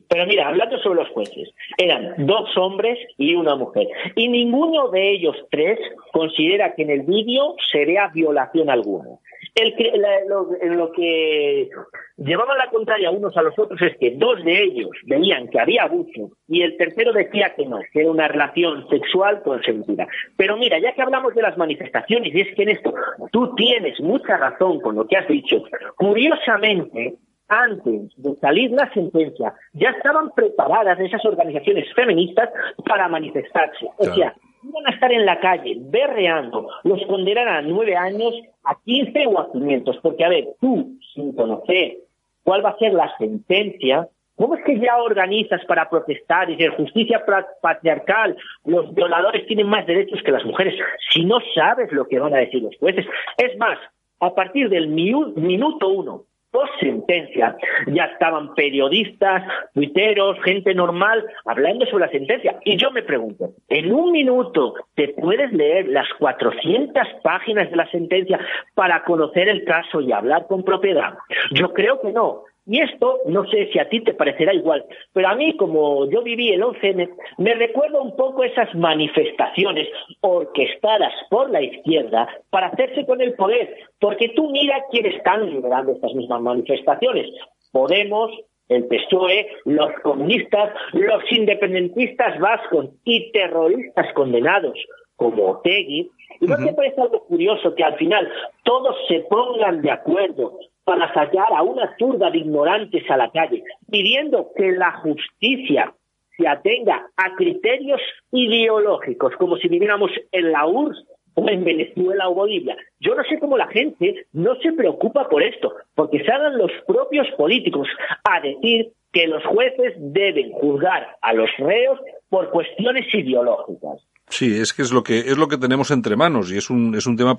Pero 0.10 0.26
mira, 0.26 0.48
hablando 0.48 0.78
sobre 0.80 1.02
los 1.02 1.10
jueces, 1.10 1.50
eran 1.78 2.26
dos 2.26 2.56
hombres 2.58 3.00
y 3.18 3.36
una 3.36 3.56
mujer. 3.56 3.88
Y 4.16 4.28
ninguno 4.28 4.90
de 4.90 5.12
ellos 5.12 5.36
tres 5.50 5.80
considera 6.12 6.76
que 6.76 6.84
en 6.84 6.92
el 6.92 7.02
vídeo 7.02 7.56
se 7.72 7.86
vea 7.86 8.12
violación 8.14 8.70
alguna. 8.70 9.20
El 9.56 9.76
que, 9.76 9.92
lo, 10.28 10.50
lo, 10.76 10.92
que 10.94 11.70
llevaban 12.18 12.58
la 12.58 12.70
contraria 12.70 13.12
unos 13.12 13.36
a 13.38 13.42
los 13.42 13.58
otros 13.60 13.80
es 13.82 13.96
que 13.98 14.12
dos 14.12 14.44
de 14.44 14.64
ellos 14.64 14.90
veían 15.06 15.48
que 15.48 15.60
había 15.60 15.84
abuso 15.84 16.32
y 16.48 16.62
el 16.62 16.78
tercero 16.78 17.14
decía 17.14 17.54
que 17.56 17.66
no, 17.66 17.80
que 17.92 18.02
era 18.02 18.12
una 18.12 18.28
relación 18.28 18.88
sexual 18.90 19.44
consentida. 19.44 20.08
Pero 20.38 20.58
mira, 20.58 20.80
ya 20.80 20.94
que 20.94 21.02
hablamos 21.02 21.36
de 21.36 21.42
las 21.42 21.58
manifestaciones, 21.58 22.34
y 22.34 22.42
es 22.42 22.56
que 22.56 22.64
en 22.64 22.70
esto 22.70 22.94
tú 23.32 23.54
tienes 23.56 24.00
mucha 24.00 24.38
razón 24.38 24.80
con 24.80 24.96
lo 24.96 25.08
que 25.08 25.18
has 25.18 25.28
dicho, 25.28 25.64
curiosamente, 25.98 27.16
antes 27.48 28.12
de 28.18 28.36
salir 28.36 28.72
la 28.72 28.92
sentencia, 28.94 29.54
ya 29.74 29.90
estaban 29.90 30.32
preparadas 30.32 31.00
esas 31.00 31.24
organizaciones 31.26 31.86
feministas 31.94 32.50
para 32.86 33.08
manifestarse. 33.08 33.86
O 33.98 34.04
claro. 34.04 34.16
sea, 34.16 34.36
iban 34.64 34.88
a 34.88 34.92
estar 34.92 35.12
en 35.12 35.26
la 35.26 35.40
calle 35.40 35.78
berreando, 35.80 36.70
los 36.84 37.06
condenarán 37.08 37.66
a 37.66 37.68
nueve 37.68 37.96
años, 37.96 38.34
a 38.64 38.76
quince 38.84 39.26
o 39.28 39.40
a 39.40 39.52
quinientos. 39.52 39.98
Porque, 40.02 40.24
a 40.24 40.30
ver, 40.30 40.48
tú, 40.60 40.98
sin 41.14 41.36
conocer 41.36 41.98
cuál 42.44 42.66
va 42.66 42.70
a 42.70 42.78
ser 42.78 42.94
la 42.94 43.16
sentencia, 43.18 44.08
¿cómo 44.36 44.56
es 44.56 44.64
que 44.64 44.80
ya 44.80 44.98
organizas 44.98 45.64
para 45.66 45.90
protestar 45.90 46.50
y 46.50 46.56
decir 46.56 46.76
justicia 46.76 47.24
patriarcal, 47.62 48.36
los 48.66 48.94
violadores 48.94 49.46
tienen 49.48 49.68
más 49.68 49.86
derechos 49.86 50.22
que 50.24 50.32
las 50.32 50.46
mujeres, 50.46 50.76
si 51.12 51.26
no 51.26 51.38
sabes 51.56 51.92
lo 51.92 52.08
que 52.08 52.20
van 52.20 52.34
a 52.34 52.40
decir 52.40 52.62
los 52.62 52.76
jueces? 52.78 53.06
Es 53.38 53.58
más, 53.58 53.78
a 54.20 54.34
partir 54.34 54.70
del 54.70 54.88
minuto 54.88 55.90
uno 55.90 56.24
post 56.54 56.72
sentencia 56.80 57.58
ya 57.88 58.06
estaban 58.06 58.54
periodistas, 58.54 59.44
tuiteros, 59.74 60.38
gente 60.44 60.74
normal 60.76 61.26
hablando 61.46 61.86
sobre 61.88 62.06
la 62.06 62.12
sentencia. 62.12 62.60
Y 62.64 62.78
yo 62.78 62.92
me 62.92 63.02
pregunto, 63.02 63.50
¿en 63.70 63.92
un 63.92 64.12
minuto 64.12 64.76
te 64.96 65.10
puedes 65.10 65.52
leer 65.52 65.88
las 65.88 66.08
400 66.20 67.08
páginas 67.24 67.70
de 67.72 67.76
la 67.76 67.90
sentencia 67.90 68.40
para 68.76 69.04
conocer 69.04 69.50
el 69.50 69.66
caso 69.66 70.00
y 70.00 70.12
hablar 70.12 70.46
con 70.48 70.64
propiedad? 70.64 71.16
Yo 71.52 71.74
creo 71.74 72.00
que 72.00 72.12
no. 72.12 72.44
Y 72.66 72.80
esto, 72.80 73.20
no 73.26 73.46
sé 73.48 73.70
si 73.74 73.80
a 73.80 73.90
ti 73.90 74.00
te 74.02 74.14
parecerá 74.14 74.54
igual, 74.54 74.86
pero 75.12 75.28
a 75.28 75.36
mí, 75.36 75.56
como 75.58 76.10
yo 76.10 76.22
viví 76.24 76.50
el 76.50 76.62
11M, 76.62 77.10
me 77.38 77.54
recuerda 77.56 78.02
un 78.02 78.16
poco 78.16 78.44
esas 78.44 78.74
manifestaciones 78.74 79.90
orquestadas 80.22 81.14
por 81.30 81.50
la 81.50 81.62
izquierda 81.62 82.28
para 82.50 82.68
hacerse 82.68 83.06
con 83.06 83.20
el 83.20 83.34
poder, 83.34 83.76
porque 84.00 84.30
tú 84.30 84.50
mira 84.50 84.86
quiénes 84.92 85.16
están 85.16 85.50
liderando 85.50 85.92
estas 85.92 86.14
mismas 86.14 86.42
manifestaciones. 86.42 87.28
Podemos, 87.74 88.32
el 88.70 88.86
PSOE, 88.86 89.50
los 89.66 89.92
comunistas, 90.02 90.74
los 90.94 91.32
independentistas 91.32 92.40
vascos 92.40 92.92
y 93.04 93.30
terroristas 93.34 94.14
condenados 94.14 94.80
como 95.18 95.52
Otegui. 95.52 96.10
¿Y 96.40 96.48
no 96.48 96.56
uh 96.56 96.58
-huh. 96.58 96.68
te 96.68 96.74
parece 96.74 97.02
algo 97.02 97.26
curioso 97.26 97.76
que 97.76 97.84
al 97.84 97.96
final 97.98 98.32
todos 98.64 98.96
se 99.08 99.20
pongan 99.30 99.82
de 99.82 99.92
acuerdo 99.92 100.60
para 100.84 101.14
sacar 101.14 101.48
a 101.56 101.62
una 101.62 101.96
turba 101.98 102.30
de 102.32 102.40
ignorantes 102.40 103.10
a 103.10 103.18
la 103.18 103.32
calle, 103.32 103.64
pidiendo 103.90 104.52
que 104.56 104.72
la 104.72 104.92
justicia 105.00 105.94
se 106.38 106.48
atenga 106.48 107.10
a 107.16 107.36
criterios 107.36 108.02
ideológicos, 108.32 109.36
como 109.38 109.58
si 109.58 109.68
viviéramos 109.68 110.12
en 110.32 110.52
la 110.52 110.66
URSS 110.66 111.06
o 111.36 111.50
en 111.50 111.64
Venezuela 111.64 112.30
o 112.30 112.36
Bolivia. 112.36 112.76
Yo 113.00 113.16
no 113.16 113.24
sé 113.24 113.40
cómo 113.40 113.58
la 113.58 113.68
gente 113.68 114.26
no 114.34 114.56
se 114.56 114.72
preocupa 114.74 115.30
por 115.30 115.44
esto, 115.44 115.74
porque 115.96 116.24
salgan 116.26 116.58
los 116.58 116.72
propios 116.88 117.28
políticos 117.38 117.88
a 118.24 118.42
decir 118.42 118.92
que 119.12 119.28
los 119.28 119.46
jueces 119.46 119.94
deben 119.98 120.52
juzgar 120.52 121.18
a 121.22 121.34
los 121.34 121.50
reos 121.58 122.00
por 122.30 122.50
cuestiones 122.50 123.14
ideológicas. 123.14 124.02
Sí, 124.30 124.56
es 124.56 124.74
que 124.74 124.82
es 124.82 124.92
lo 124.92 125.04
que 125.04 125.20
es 125.20 125.38
lo 125.38 125.48
que 125.48 125.58
tenemos 125.58 125.92
entre 125.92 126.16
manos 126.16 126.50
y 126.52 126.58
es 126.58 126.70
un 126.70 126.96
es 126.96 127.06
un 127.06 127.18
tema 127.18 127.36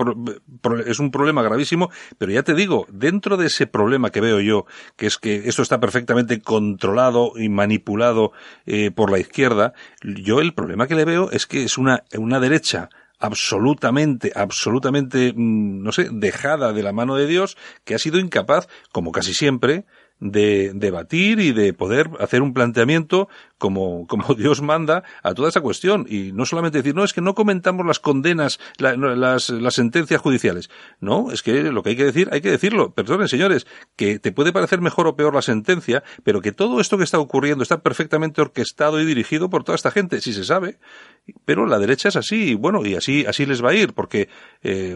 es 0.86 0.98
un 1.00 1.10
problema 1.10 1.42
gravísimo, 1.42 1.90
pero 2.18 2.30
ya 2.30 2.42
te 2.42 2.54
digo, 2.54 2.86
dentro 2.88 3.36
de 3.36 3.46
ese 3.46 3.66
problema 3.66 4.10
que 4.10 4.20
veo 4.20 4.38
yo, 4.40 4.66
que 4.96 5.06
es 5.06 5.18
que 5.18 5.48
esto 5.48 5.62
está 5.62 5.80
perfectamente 5.80 6.40
controlado 6.40 7.32
y 7.36 7.48
manipulado 7.48 8.32
eh, 8.66 8.90
por 8.90 9.10
la 9.10 9.18
izquierda, 9.18 9.72
yo 10.02 10.40
el 10.40 10.54
problema 10.54 10.86
que 10.86 10.94
le 10.94 11.04
veo 11.04 11.30
es 11.30 11.46
que 11.46 11.64
es 11.64 11.78
una 11.78 12.04
una 12.16 12.38
derecha 12.38 12.90
absolutamente, 13.18 14.32
absolutamente, 14.34 15.32
no 15.34 15.90
sé, 15.92 16.08
dejada 16.12 16.72
de 16.72 16.82
la 16.82 16.92
mano 16.92 17.16
de 17.16 17.26
Dios, 17.26 17.56
que 17.84 17.94
ha 17.94 17.98
sido 17.98 18.18
incapaz, 18.18 18.68
como 18.92 19.12
casi 19.12 19.32
siempre, 19.32 19.86
de 20.20 20.72
debatir 20.74 21.40
y 21.40 21.52
de 21.52 21.72
poder 21.72 22.10
hacer 22.20 22.42
un 22.42 22.54
planteamiento 22.54 23.28
como, 23.58 24.06
como 24.06 24.34
Dios 24.34 24.62
manda 24.62 25.04
a 25.22 25.34
toda 25.34 25.48
esa 25.48 25.60
cuestión. 25.60 26.06
Y 26.08 26.32
no 26.32 26.46
solamente 26.46 26.78
decir, 26.78 26.94
no, 26.94 27.04
es 27.04 27.12
que 27.12 27.20
no 27.20 27.34
comentamos 27.34 27.86
las 27.86 28.00
condenas, 28.00 28.58
la, 28.78 28.96
las, 28.96 29.50
las 29.50 29.74
sentencias 29.74 30.20
judiciales. 30.20 30.70
No, 31.00 31.30
es 31.30 31.42
que 31.42 31.64
lo 31.64 31.82
que 31.82 31.90
hay 31.90 31.96
que 31.96 32.04
decir, 32.04 32.28
hay 32.32 32.40
que 32.40 32.50
decirlo. 32.50 32.94
Perdonen, 32.94 33.28
señores, 33.28 33.66
que 33.96 34.18
te 34.18 34.32
puede 34.32 34.52
parecer 34.52 34.80
mejor 34.80 35.06
o 35.06 35.16
peor 35.16 35.34
la 35.34 35.42
sentencia, 35.42 36.02
pero 36.22 36.40
que 36.40 36.52
todo 36.52 36.80
esto 36.80 36.98
que 36.98 37.04
está 37.04 37.18
ocurriendo 37.18 37.62
está 37.62 37.82
perfectamente 37.82 38.40
orquestado 38.40 39.00
y 39.00 39.04
dirigido 39.04 39.50
por 39.50 39.64
toda 39.64 39.76
esta 39.76 39.90
gente, 39.90 40.20
si 40.20 40.32
se 40.32 40.44
sabe. 40.44 40.78
Pero 41.46 41.64
la 41.64 41.78
derecha 41.78 42.08
es 42.08 42.16
así, 42.16 42.50
y 42.50 42.54
bueno, 42.54 42.84
y 42.84 42.96
así, 42.96 43.24
así 43.26 43.46
les 43.46 43.64
va 43.64 43.70
a 43.70 43.74
ir, 43.74 43.94
porque 43.94 44.28
eh, 44.62 44.94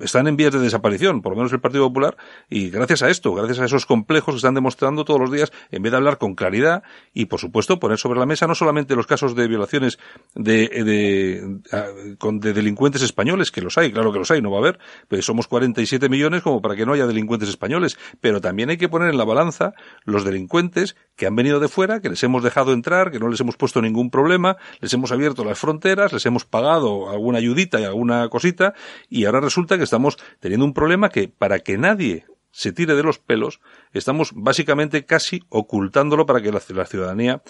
están 0.00 0.26
en 0.26 0.36
vías 0.36 0.52
de 0.52 0.58
desaparición, 0.58 1.22
por 1.22 1.32
lo 1.32 1.36
menos 1.36 1.52
el 1.52 1.60
Partido 1.60 1.86
Popular, 1.86 2.16
y 2.50 2.70
gracias 2.70 3.02
a 3.02 3.10
esto, 3.10 3.34
gracias 3.34 3.60
a 3.60 3.64
esos 3.66 3.86
complejos 3.86 4.34
que 4.34 4.38
están 4.38 4.54
demostrando 4.54 5.04
todos 5.04 5.20
los 5.20 5.30
días, 5.30 5.52
en 5.70 5.82
vez 5.82 5.92
de 5.92 5.96
hablar 5.96 6.18
con 6.18 6.34
claridad, 6.34 6.82
y 7.14 7.26
por 7.26 7.38
supuesto 7.38 7.78
poner 7.78 7.98
sobre 7.98 8.18
la 8.18 8.26
mesa 8.26 8.48
no 8.48 8.56
solamente 8.56 8.96
los 8.96 9.06
casos 9.06 9.36
de 9.36 9.46
violaciones 9.46 10.00
de, 10.34 10.68
de, 10.68 12.16
de, 12.40 12.52
delincuentes 12.52 13.02
españoles, 13.02 13.52
que 13.52 13.60
los 13.60 13.78
hay, 13.78 13.92
claro 13.92 14.12
que 14.12 14.18
los 14.18 14.30
hay, 14.32 14.42
no 14.42 14.50
va 14.50 14.56
a 14.56 14.60
haber, 14.60 14.80
pues 15.06 15.24
somos 15.24 15.46
47 15.46 16.08
millones 16.08 16.42
como 16.42 16.60
para 16.60 16.74
que 16.74 16.84
no 16.84 16.94
haya 16.94 17.06
delincuentes 17.06 17.48
españoles, 17.48 17.96
pero 18.20 18.40
también 18.40 18.70
hay 18.70 18.76
que 18.76 18.88
poner 18.88 19.10
en 19.10 19.18
la 19.18 19.24
balanza 19.24 19.72
los 20.04 20.24
delincuentes 20.24 20.96
que 21.14 21.26
han 21.26 21.36
venido 21.36 21.60
de 21.60 21.68
fuera, 21.68 22.00
que 22.00 22.08
les 22.08 22.22
hemos 22.24 22.42
dejado 22.42 22.72
entrar, 22.72 23.12
que 23.12 23.20
no 23.20 23.28
les 23.28 23.40
hemos 23.40 23.56
puesto 23.56 23.80
ningún 23.80 24.10
problema, 24.10 24.56
les 24.80 24.92
hemos 24.92 25.12
abierto 25.12 25.27
las 25.36 25.58
fronteras, 25.58 26.12
les 26.12 26.26
hemos 26.26 26.44
pagado 26.44 27.10
alguna 27.10 27.38
ayudita 27.38 27.80
y 27.80 27.84
alguna 27.84 28.28
cosita, 28.28 28.74
y 29.08 29.24
ahora 29.24 29.40
resulta 29.40 29.76
que 29.76 29.84
estamos 29.84 30.18
teniendo 30.40 30.64
un 30.64 30.74
problema 30.74 31.08
que 31.08 31.28
para 31.28 31.60
que 31.60 31.78
nadie 31.78 32.26
se 32.50 32.72
tire 32.72 32.94
de 32.94 33.02
los 33.02 33.18
pelos, 33.18 33.60
estamos 33.92 34.32
básicamente 34.34 35.04
casi 35.04 35.42
ocultándolo 35.48 36.26
para 36.26 36.40
que 36.40 36.52
la, 36.52 36.60
ciudadanía 36.60 37.42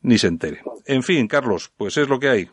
ni 0.00 0.18
se 0.18 0.28
entere. 0.28 0.62
En 0.86 1.02
fin, 1.02 1.28
Carlos, 1.28 1.72
pues 1.76 1.96
es 1.96 2.08
lo 2.08 2.18
que 2.18 2.28
hay. 2.28 2.50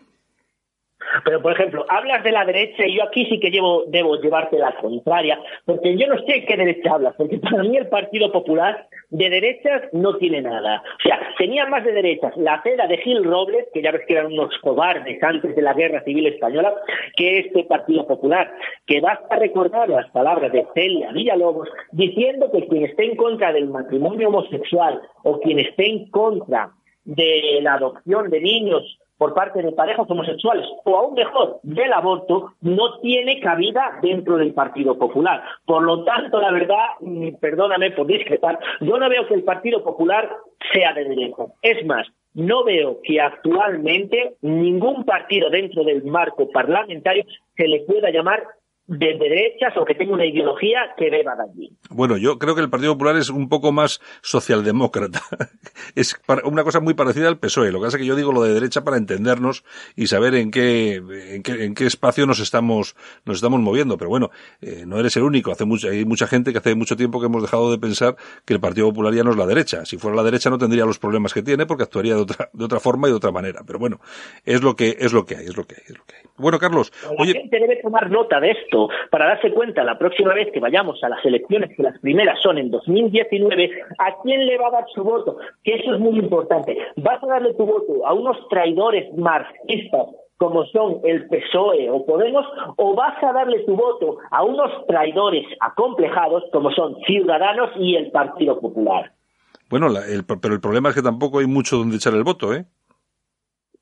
Pero, 1.26 1.41
por 1.41 1.54
ejemplo, 1.54 1.86
hablas 1.89 2.24
de 2.24 2.32
la 2.32 2.45
derecha 2.45 2.86
y 2.86 2.97
yo 2.97 3.04
aquí 3.04 3.26
sí 3.26 3.39
que 3.39 3.52
llevo, 3.52 3.84
debo 3.88 4.15
llevarte 4.21 4.58
la 4.58 4.76
contraria, 4.78 5.39
porque 5.65 5.97
yo 5.97 6.08
no 6.08 6.17
sé 6.26 6.45
qué 6.45 6.58
derecha 6.58 6.93
hablas, 6.93 7.15
porque 7.17 7.38
para 7.38 7.63
mí 7.63 7.78
el 7.78 7.88
Partido 7.88 8.32
Popular 8.32 8.88
de 9.10 9.30
derechas 9.30 9.84
no 9.91 10.15
tiene 10.17 10.41
nada. 10.41 10.82
O 11.00 11.04
sea, 11.04 11.19
tenía 11.38 11.65
más 11.67 11.84
de 11.84 11.91
derechas 11.91 12.36
la 12.38 12.62
cera 12.63 12.88
de 12.88 12.97
Gil 12.97 13.24
Robles, 13.24 13.65
que 13.74 13.82
ya 13.82 13.91
ves 13.91 14.04
que 14.08 14.13
eran 14.13 14.28
unos 14.28 14.58
cobardes 14.60 15.21
antes 15.21 15.56
de 15.56 15.62
la 15.62 15.74
Guerra 15.74 16.04
Civil 16.04 16.28
Española, 16.28 16.74
que 17.15 17.39
este 17.39 17.63
Partido 17.65 18.08
Popular, 18.08 18.52
que 18.86 19.02
basta 19.02 19.36
recordar 19.36 19.89
las 19.89 20.10
palabras 20.12 20.52
de 20.52 20.65
Celia 20.74 21.12
Villalobos 21.12 21.69
diciendo 21.91 22.50
que 22.52 22.67
quien 22.67 22.86
esté 22.86 23.06
en 23.06 23.15
contra 23.15 23.52
del 23.52 23.69
matrimonio 23.69 24.30
homosexual 24.30 25.02
o 25.24 25.39
quien 25.39 25.60
esté 25.60 25.89
en 25.89 26.10
contra 26.10 26.71
de 27.04 27.60
la 27.62 27.74
adopción 27.74 28.30
de 28.30 28.41
niños 28.41 29.00
por 29.21 29.36
parte 29.36 29.62
de 29.62 29.71
parejas 29.73 30.10
homosexuales 30.10 30.65
o 30.84 30.97
aún 30.97 31.13
mejor 31.13 31.60
del 31.62 31.93
aborto 31.93 32.53
no 32.62 32.97
tiene 33.01 33.39
cabida 33.39 33.99
dentro 34.01 34.36
del 34.38 34.51
Partido 34.51 34.97
Popular. 34.97 35.43
Por 35.63 35.84
lo 35.84 36.03
tanto, 36.03 36.41
la 36.41 36.51
verdad, 36.51 36.86
mm, 37.01 37.36
perdóname 37.39 37.91
por 37.91 38.07
discrepar, 38.07 38.57
yo 38.79 38.97
no 38.97 39.07
veo 39.10 39.27
que 39.27 39.36
el 39.36 39.43
Partido 39.43 39.84
Popular 39.84 40.27
sea 40.73 40.93
de 40.93 41.03
derecha. 41.03 41.43
Es 41.62 41.86
más, 41.86 42.07
no 42.34 42.63
veo 42.63 42.97
que 43.03 43.21
actualmente 43.21 44.38
ningún 44.41 45.05
partido 45.05 45.51
dentro 45.51 45.84
del 45.84 46.03
marco 46.03 46.49
parlamentario 46.49 47.23
se 47.55 47.67
le 47.67 47.81
pueda 47.81 48.10
llamar 48.10 48.43
de 48.88 49.17
derechas 49.17 49.76
o 49.78 49.86
que 49.86 49.96
tenga 49.96 50.13
una 50.13 50.26
ideología 50.26 50.80
que 50.98 51.10
beba 51.10 51.36
de 51.36 51.44
allí. 51.44 51.78
Bueno, 51.89 52.17
yo 52.17 52.38
creo 52.38 52.56
que 52.56 52.62
el 52.62 52.70
Partido 52.70 52.94
Popular 52.94 53.15
es 53.15 53.30
un 53.30 53.48
poco 53.48 53.72
más 53.72 54.02
socialdemócrata. 54.22 55.22
es 55.96 56.20
una 56.44 56.63
cosa 56.63 56.80
muy 56.80 56.94
parecida 56.94 57.28
al 57.28 57.38
PSOE. 57.38 57.72
Lo 57.72 57.80
que 57.80 57.86
pasa 57.86 57.98
es 57.98 58.02
que 58.02 58.08
yo 58.08 58.15
digo 58.15 58.34
lo 58.34 58.44
de 58.44 58.54
derecha 58.54 58.84
para 58.84 58.98
entendernos 58.98 59.63
y 59.96 60.08
saber 60.08 60.36
en 60.36 60.52
qué, 60.52 60.96
en 60.96 61.44
qué, 61.44 61.63
en 61.63 61.74
qué 61.74 61.86
espacio 61.86 62.26
nos 62.26 62.39
estamos, 62.39 62.96
nos 63.26 63.38
estamos 63.38 63.62
moviendo. 63.62 63.98
Pero 63.98 64.10
bueno, 64.10 64.30
eh, 64.62 64.84
no 64.86 65.00
eres 65.00 65.15
el 65.15 65.24
único. 65.24 65.52
Hace 65.52 65.65
mucha, 65.65 65.89
hay 65.89 66.04
mucha 66.04 66.28
gente 66.28 66.52
que 66.52 66.58
hace 66.58 66.76
mucho 66.76 66.96
tiempo 66.98 67.20
que 67.20 67.28
hemos 67.28 67.44
dejado 67.44 67.72
de 67.72 67.78
pensar 67.78 68.15
que 68.46 68.54
el 68.54 68.60
Partido 68.60 68.88
Popular 68.89 69.13
ya 69.13 69.24
no 69.24 69.32
es 69.32 69.38
la 69.38 69.46
derecha. 69.46 69.86
Si 69.86 69.98
fuera 69.98 70.17
la 70.17 70.24
derecha 70.24 70.50
no 70.50 70.58
tendría 70.58 70.86
los 70.86 71.00
problemas 71.00 71.34
que 71.34 71.44
tiene 71.44 71.65
porque 71.65 71.84
actuaría 71.84 72.15
de 72.15 72.22
otra, 72.22 72.50
de 72.52 72.65
otra 72.65 72.80
forma 72.80 73.08
y 73.08 73.12
de 73.12 73.17
otra 73.17 73.32
manera. 73.32 73.62
Pero 73.65 73.80
bueno, 73.80 74.00
es 74.44 74.62
lo 74.62 74.76
que, 74.76 74.98
es 75.00 75.13
lo 75.13 75.26
que 75.26 75.38
hay, 75.38 75.46
es 75.46 75.56
lo 75.56 75.63
que 75.63 75.76
hay, 75.76 75.84
es 75.88 75.98
lo 75.98 76.04
que 76.04 76.15
hay. 76.15 76.24
Bueno, 76.38 76.60
Carlos, 76.60 76.91
la 77.17 77.26
gente 77.26 77.60
debe 77.60 77.80
tomar 77.82 78.10
nota 78.10 78.39
de 78.39 78.52
esto 78.52 78.70
para 79.10 79.27
darse 79.27 79.51
cuenta 79.51 79.84
la 79.84 79.97
próxima 79.97 80.34
vez 80.34 80.49
que 80.51 80.60
vayamos 80.60 81.03
a 81.03 81.10
las 81.10 81.23
elecciones, 81.25 81.75
que 81.75 81.84
las 81.84 81.99
primeras 81.99 82.39
son 82.41 82.57
en 82.57 82.71
2019, 82.71 83.71
a 83.97 84.21
quién 84.23 84.45
le 84.45 84.57
va 84.57 84.67
a 84.67 84.71
dar 84.71 84.86
su 84.93 85.03
voto, 85.03 85.38
que 85.63 85.75
eso 85.75 85.93
es 85.93 85.99
muy 85.99 86.19
importante. 86.19 86.77
¿Vas 86.97 87.23
a 87.23 87.27
darle 87.27 87.53
tu 87.53 87.65
voto 87.65 88.05
a 88.05 88.13
unos 88.13 88.38
traidores 88.49 89.13
marxistas 89.17 90.07
como 90.38 90.65
son 90.65 91.01
el 91.03 91.27
PSOE 91.27 91.91
o 91.91 92.03
Podemos, 92.03 92.43
o 92.75 92.95
vas 92.95 93.21
a 93.23 93.31
darle 93.31 93.60
tu 93.60 93.75
voto 93.75 94.17
a 94.31 94.43
unos 94.43 94.71
traidores 94.88 95.45
acomplejados 95.60 96.43
como 96.51 96.71
son 96.71 96.95
Ciudadanos 97.05 97.69
y 97.77 97.95
el 97.95 98.10
Partido 98.10 98.60
Popular. 98.60 99.12
Bueno, 99.69 99.88
pero 100.41 100.55
el 100.55 100.60
problema 100.60 100.89
es 100.89 100.95
que 100.95 101.03
tampoco 101.03 101.39
hay 101.39 101.45
mucho 101.45 101.77
donde 101.77 101.97
echar 101.97 102.13
el 102.15 102.23
voto, 102.23 102.55
¿eh? 102.55 102.65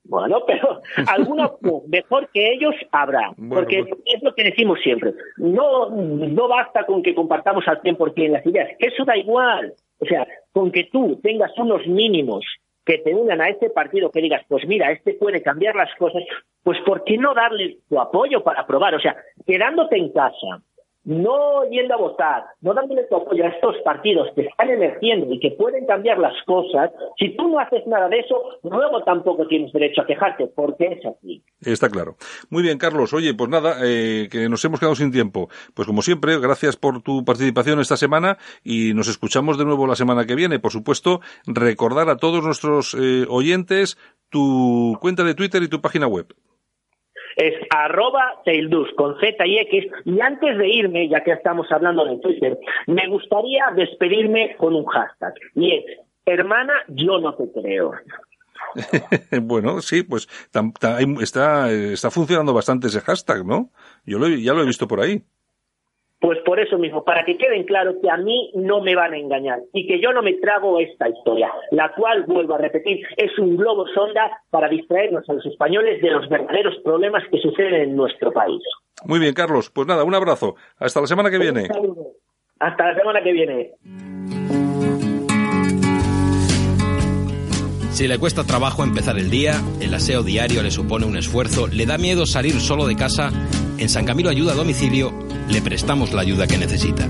Bueno, 0.10 0.44
pero 0.46 0.82
alguna 1.08 1.52
mejor 1.88 2.30
que 2.34 2.54
ellos 2.54 2.74
habrá, 2.92 3.32
porque 3.48 3.86
es 4.06 4.24
lo 4.24 4.34
que 4.34 4.44
decimos 4.44 4.80
siempre. 4.82 5.14
No, 5.38 5.90
no 5.90 6.48
basta 6.48 6.86
con 6.86 7.04
que 7.04 7.14
compartamos 7.14 7.68
al 7.68 7.82
100% 7.82 8.30
las 8.30 8.46
ideas, 8.46 8.70
eso 8.80 9.06
da 9.06 9.16
igual. 9.16 9.74
O 10.00 10.06
sea, 10.06 10.28
con 10.52 10.72
que 10.72 10.86
tú 10.86 11.20
tengas 11.22 11.52
unos 11.58 11.86
mínimos 11.86 12.44
que 12.86 12.98
te 12.98 13.14
unan 13.14 13.40
a 13.40 13.50
este 13.50 13.70
partido, 13.70 14.10
que 14.10 14.22
digas, 14.22 14.42
pues 14.48 14.66
mira, 14.68 14.92
este 14.92 15.14
puede 15.14 15.44
cambiar 15.44 15.76
las 15.76 15.94
cosas, 15.96 16.24
pues 16.64 16.80
¿por 16.86 17.04
qué 17.04 17.18
no 17.18 17.36
darle 17.36 17.78
tu 17.88 18.00
apoyo 18.00 18.44
para 18.44 18.62
aprobar? 18.62 18.96
O 18.96 19.00
sea, 19.00 19.16
quedándote 19.46 19.96
en 19.96 20.12
casa, 20.12 20.64
no 21.06 21.64
yendo 21.70 21.94
a 21.94 21.98
votar, 21.98 22.44
no 22.62 22.74
dándole 22.74 23.04
tu 23.06 23.16
apoyo 23.16 23.44
a 23.46 23.50
estos 23.50 23.76
partidos 23.84 24.28
que 24.36 24.42
están 24.42 24.70
emergiendo 24.70 25.32
y 25.34 25.40
que 25.40 25.52
pueden 25.52 25.86
cambiar 25.86 26.20
las 26.20 26.34
cosas, 26.46 26.92
si 27.18 27.36
tú 27.36 27.48
no 27.48 27.60
haces 27.60 27.86
nada 27.88 28.10
de 28.10 28.20
eso, 28.20 28.36
luego 28.64 29.04
tampoco 29.04 29.48
tienes 29.48 29.72
derecho 29.72 30.02
a 30.02 30.06
quejarte, 30.06 30.48
porque 30.48 30.86
es 30.86 31.06
así. 31.06 31.44
Está 31.62 31.90
claro. 31.90 32.16
Muy 32.50 32.64
bien, 32.64 32.78
Carlos. 32.78 33.14
Oye, 33.14 33.34
pues 33.34 33.50
nada, 33.50 33.78
eh, 33.84 34.28
que 34.32 34.50
nos 34.50 34.64
hemos 34.66 34.80
quedado 34.80 34.96
sin 34.96 35.12
tiempo. 35.12 35.50
Pues 35.74 35.88
como 35.88 36.02
siempre, 36.02 36.40
gracias 36.40 36.76
por 36.76 37.02
tu 37.02 37.24
participación 37.24 37.80
esta 37.80 37.98
semana 37.98 38.38
y 38.64 38.94
nos 38.94 39.08
escuchamos 39.08 39.58
de 39.58 39.66
nuevo 39.66 39.88
la 39.88 39.96
semana 39.96 40.26
que 40.26 40.36
viene. 40.36 40.60
Por 40.60 40.72
supuesto, 40.72 41.22
recordar 41.46 42.10
a 42.10 42.18
todos 42.18 42.44
nuestros 42.44 42.96
eh, 43.00 43.26
oyentes 43.30 43.98
tu 44.30 44.98
cuenta 45.02 45.24
de 45.24 45.34
Twitter 45.34 45.64
y 45.64 45.70
tu 45.70 45.82
página 45.82 46.08
web 46.08 46.28
es 47.40 47.54
arroba 47.70 48.42
Taildus 48.44 48.90
con 48.96 49.18
Z 49.20 49.48
y 49.48 49.60
X. 49.60 49.86
Y 50.06 50.20
antes 50.20 50.58
de 50.58 50.68
irme, 50.68 51.08
ya 51.08 51.24
que 51.24 51.32
estamos 51.32 51.72
hablando 51.72 52.04
de 52.06 52.18
Twitter, 52.20 52.60
me 52.88 53.08
gustaría 53.08 53.66
despedirme 53.76 54.56
con 54.58 54.76
un 54.76 54.86
hashtag. 54.86 55.34
Y 55.56 55.74
es, 55.74 55.86
hermana, 56.26 56.74
yo 56.90 57.18
no 57.20 57.34
te 57.36 57.50
creo. 57.52 57.94
bueno, 59.42 59.82
sí, 59.82 60.04
pues 60.04 60.28
está, 61.22 61.72
está 61.72 62.12
funcionando 62.12 62.54
bastante 62.54 62.88
ese 62.88 63.00
hashtag, 63.00 63.46
¿no? 63.46 63.70
Yo 64.06 64.20
ya 64.28 64.54
lo 64.54 64.64
he 64.64 64.68
visto 64.68 64.88
por 64.88 65.00
ahí. 65.00 65.24
Pues 66.20 66.40
por 66.46 66.60
eso 66.60 66.78
mismo, 66.78 67.04
para 67.06 67.24
que 67.24 67.38
queden 67.38 67.64
claros 67.64 67.96
que 68.02 68.10
a 68.10 68.18
mí 68.18 68.52
no 68.54 68.82
me 68.82 68.94
van 68.94 69.14
a 69.14 69.18
engañar 69.18 69.60
y 69.74 69.88
que 69.88 70.02
yo 70.02 70.12
no 70.12 70.22
me 70.22 70.34
trago 70.34 70.78
esta 70.80 71.08
historia, 71.08 71.50
la 71.72 71.94
cual, 71.94 72.26
vuelvo 72.28 72.56
a 72.56 72.58
repetir, 72.58 73.06
es 73.16 73.38
un 73.40 73.56
globo 73.56 73.88
sonda 73.88 74.30
para 74.50 74.68
distraernos 74.68 75.28
a 75.30 75.34
los 75.34 75.46
españoles 75.46 76.02
de 76.02 76.12
los 76.12 76.28
verdaderos 76.28 76.76
problemas 76.84 77.24
que 77.32 77.40
suceden 77.40 77.76
en 77.76 77.96
nuestro 77.96 78.34
país. 78.34 78.62
Muy 79.06 79.20
bien, 79.20 79.34
Carlos. 79.34 79.70
Pues 79.70 79.88
nada, 79.88 80.04
un 80.04 80.14
abrazo. 80.14 80.56
Hasta 80.78 81.00
la 81.00 81.08
semana 81.08 81.30
que 81.30 81.38
viene. 81.38 81.68
Hasta 82.60 82.92
la 82.92 82.96
semana 82.96 83.24
que 83.24 83.32
viene. 83.32 83.72
Si 87.92 88.08
le 88.08 88.18
cuesta 88.18 88.46
trabajo 88.46 88.84
empezar 88.84 89.18
el 89.18 89.30
día, 89.30 89.54
el 89.82 89.94
aseo 89.94 90.24
diario 90.24 90.64
le 90.64 90.72
supone 90.72 91.06
un 91.06 91.18
esfuerzo, 91.18 91.68
le 91.68 91.86
da 91.86 91.98
miedo 91.98 92.26
salir 92.26 92.54
solo 92.54 92.88
de 92.88 92.96
casa, 92.96 93.30
en 93.80 93.90
San 93.90 94.06
Camilo 94.06 94.30
Ayuda 94.30 94.52
a 94.52 94.56
Domicilio 94.56 95.12
le 95.50 95.62
prestamos 95.62 96.14
la 96.14 96.22
ayuda 96.22 96.48
que 96.48 96.58
necesita. 96.58 97.08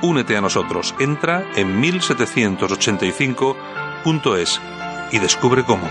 Únete 0.03 0.37
a 0.37 0.41
nosotros. 0.41 0.95
Entra 0.99 1.45
en 1.57 1.81
1785.es 1.81 4.61
y 5.13 5.19
descubre 5.19 5.65
cómo. 5.65 5.89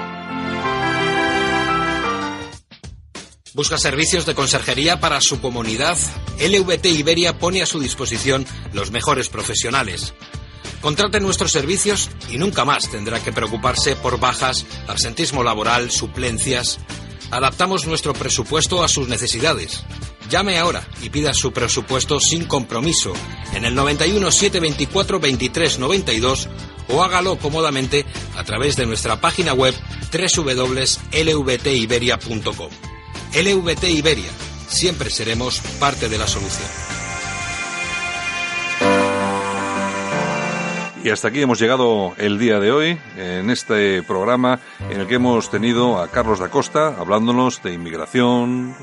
¿Busca 3.54 3.78
servicios 3.78 4.26
de 4.26 4.34
conserjería 4.34 5.00
para 5.00 5.22
su 5.22 5.40
comunidad? 5.40 5.96
LVT 6.40 6.88
Iberia 6.88 7.38
pone 7.38 7.62
a 7.62 7.68
su 7.68 7.80
disposición 7.80 8.48
los 8.74 8.90
mejores 8.90 9.30
profesionales. 9.30 10.16
Contrate 10.84 11.20
nuestros 11.22 11.54
servicios 11.54 12.12
y 12.30 12.38
nunca 12.38 12.66
más 12.66 12.92
tendrá 12.92 13.24
que 13.24 13.32
preocuparse 13.32 13.96
por 13.96 14.20
bajas, 14.20 14.66
absentismo 14.86 15.42
laboral, 15.42 15.90
suplencias. 15.92 16.78
Adaptamos 17.32 17.88
nuestro 17.88 18.14
presupuesto 18.14 18.84
a 18.84 18.90
sus 18.90 19.08
necesidades. 19.08 19.86
Llame 20.30 20.58
ahora 20.58 20.86
y 21.02 21.10
pida 21.10 21.34
su 21.34 21.54
presupuesto 21.54 22.20
sin 22.20 22.44
compromiso 22.44 23.14
en 23.54 23.64
el 23.64 23.76
91 23.76 24.30
724 24.30 25.22
23 25.22 25.80
92 25.80 26.50
o 26.90 27.02
hágalo 27.02 27.38
cómodamente 27.38 28.06
a 28.36 28.44
través 28.44 28.76
de 28.76 28.86
nuestra 28.86 29.22
página 29.22 29.54
web 29.54 29.74
www.lvtiberia.com. 30.12 32.70
LVT 33.34 33.84
Iberia, 33.86 34.32
siempre 34.68 35.10
seremos 35.10 35.62
parte 35.80 36.10
de 36.10 36.18
la 36.18 36.28
solución. 36.28 36.93
Y 41.04 41.10
hasta 41.10 41.28
aquí 41.28 41.42
hemos 41.42 41.60
llegado 41.60 42.14
el 42.18 42.40
día 42.40 42.62
de 42.62 42.72
hoy 42.72 42.98
en 43.18 43.50
este 43.50 44.02
programa 44.04 44.62
en 44.90 45.02
el 45.02 45.08
que 45.08 45.16
hemos 45.16 45.52
tenido 45.52 46.02
a 46.02 46.08
Carlos 46.08 46.40
da 46.40 46.48
Costa 46.48 46.96
hablándonos 46.98 47.62
de 47.62 47.74
inmigración 47.74 48.74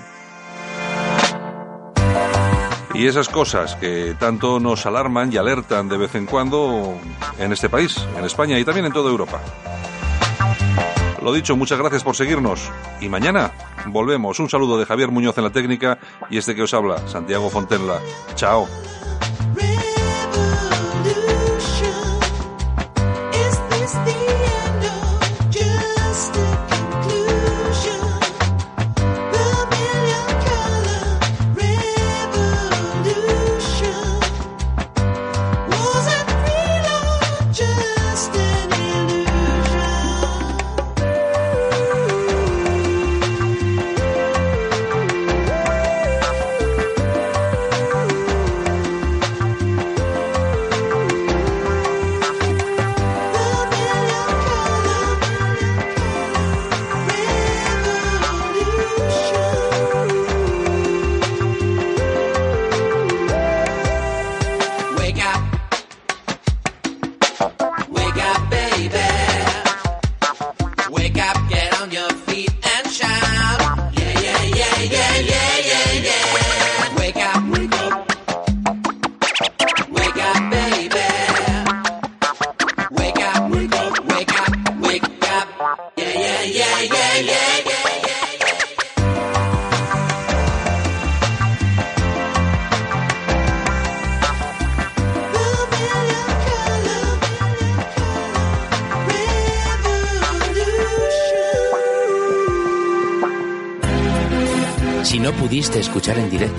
y 2.92 3.06
esas 3.06 3.30
cosas 3.30 3.74
que 3.76 4.14
tanto 4.20 4.60
nos 4.60 4.84
alarman 4.84 5.32
y 5.32 5.38
alertan 5.38 5.88
de 5.88 5.96
vez 5.96 6.14
en 6.14 6.26
cuando 6.26 7.00
en 7.38 7.52
este 7.52 7.70
país, 7.70 7.96
en 8.18 8.24
España 8.26 8.58
y 8.58 8.64
también 8.66 8.84
en 8.84 8.92
toda 8.92 9.10
Europa. 9.10 9.40
Lo 11.22 11.32
dicho, 11.32 11.56
muchas 11.56 11.78
gracias 11.78 12.04
por 12.04 12.16
seguirnos. 12.16 12.70
Y 13.00 13.08
mañana 13.08 13.52
volvemos. 13.86 14.38
Un 14.40 14.50
saludo 14.50 14.78
de 14.78 14.84
Javier 14.84 15.10
Muñoz 15.10 15.38
en 15.38 15.44
la 15.44 15.50
técnica 15.50 15.98
y 16.28 16.36
este 16.36 16.54
que 16.54 16.62
os 16.62 16.74
habla, 16.74 17.08
Santiago 17.08 17.48
Fontenla. 17.48 17.98
Chao. 18.34 18.68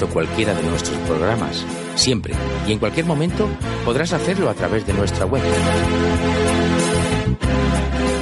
Cualquiera 0.08 0.54
de 0.54 0.64
nuestros 0.64 0.97
programas, 0.99 1.66
siempre 1.95 2.34
y 2.68 2.72
en 2.72 2.80
cualquier 2.80 3.06
momento 3.06 3.47
podrás 3.86 4.14
hacerlo 4.14 4.49
a 4.49 4.54
través 4.54 4.86
de 4.86 4.93
nuestra 4.93 5.26
web. 5.26 5.43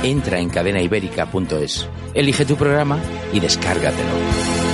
Entra 0.03 0.39
en 0.39 0.49
cadenaibérica.es, 0.49 1.87
elige 2.13 2.45
tu 2.45 2.55
programa 2.55 2.99
y 3.33 3.39
descárgatelo. 3.39 4.68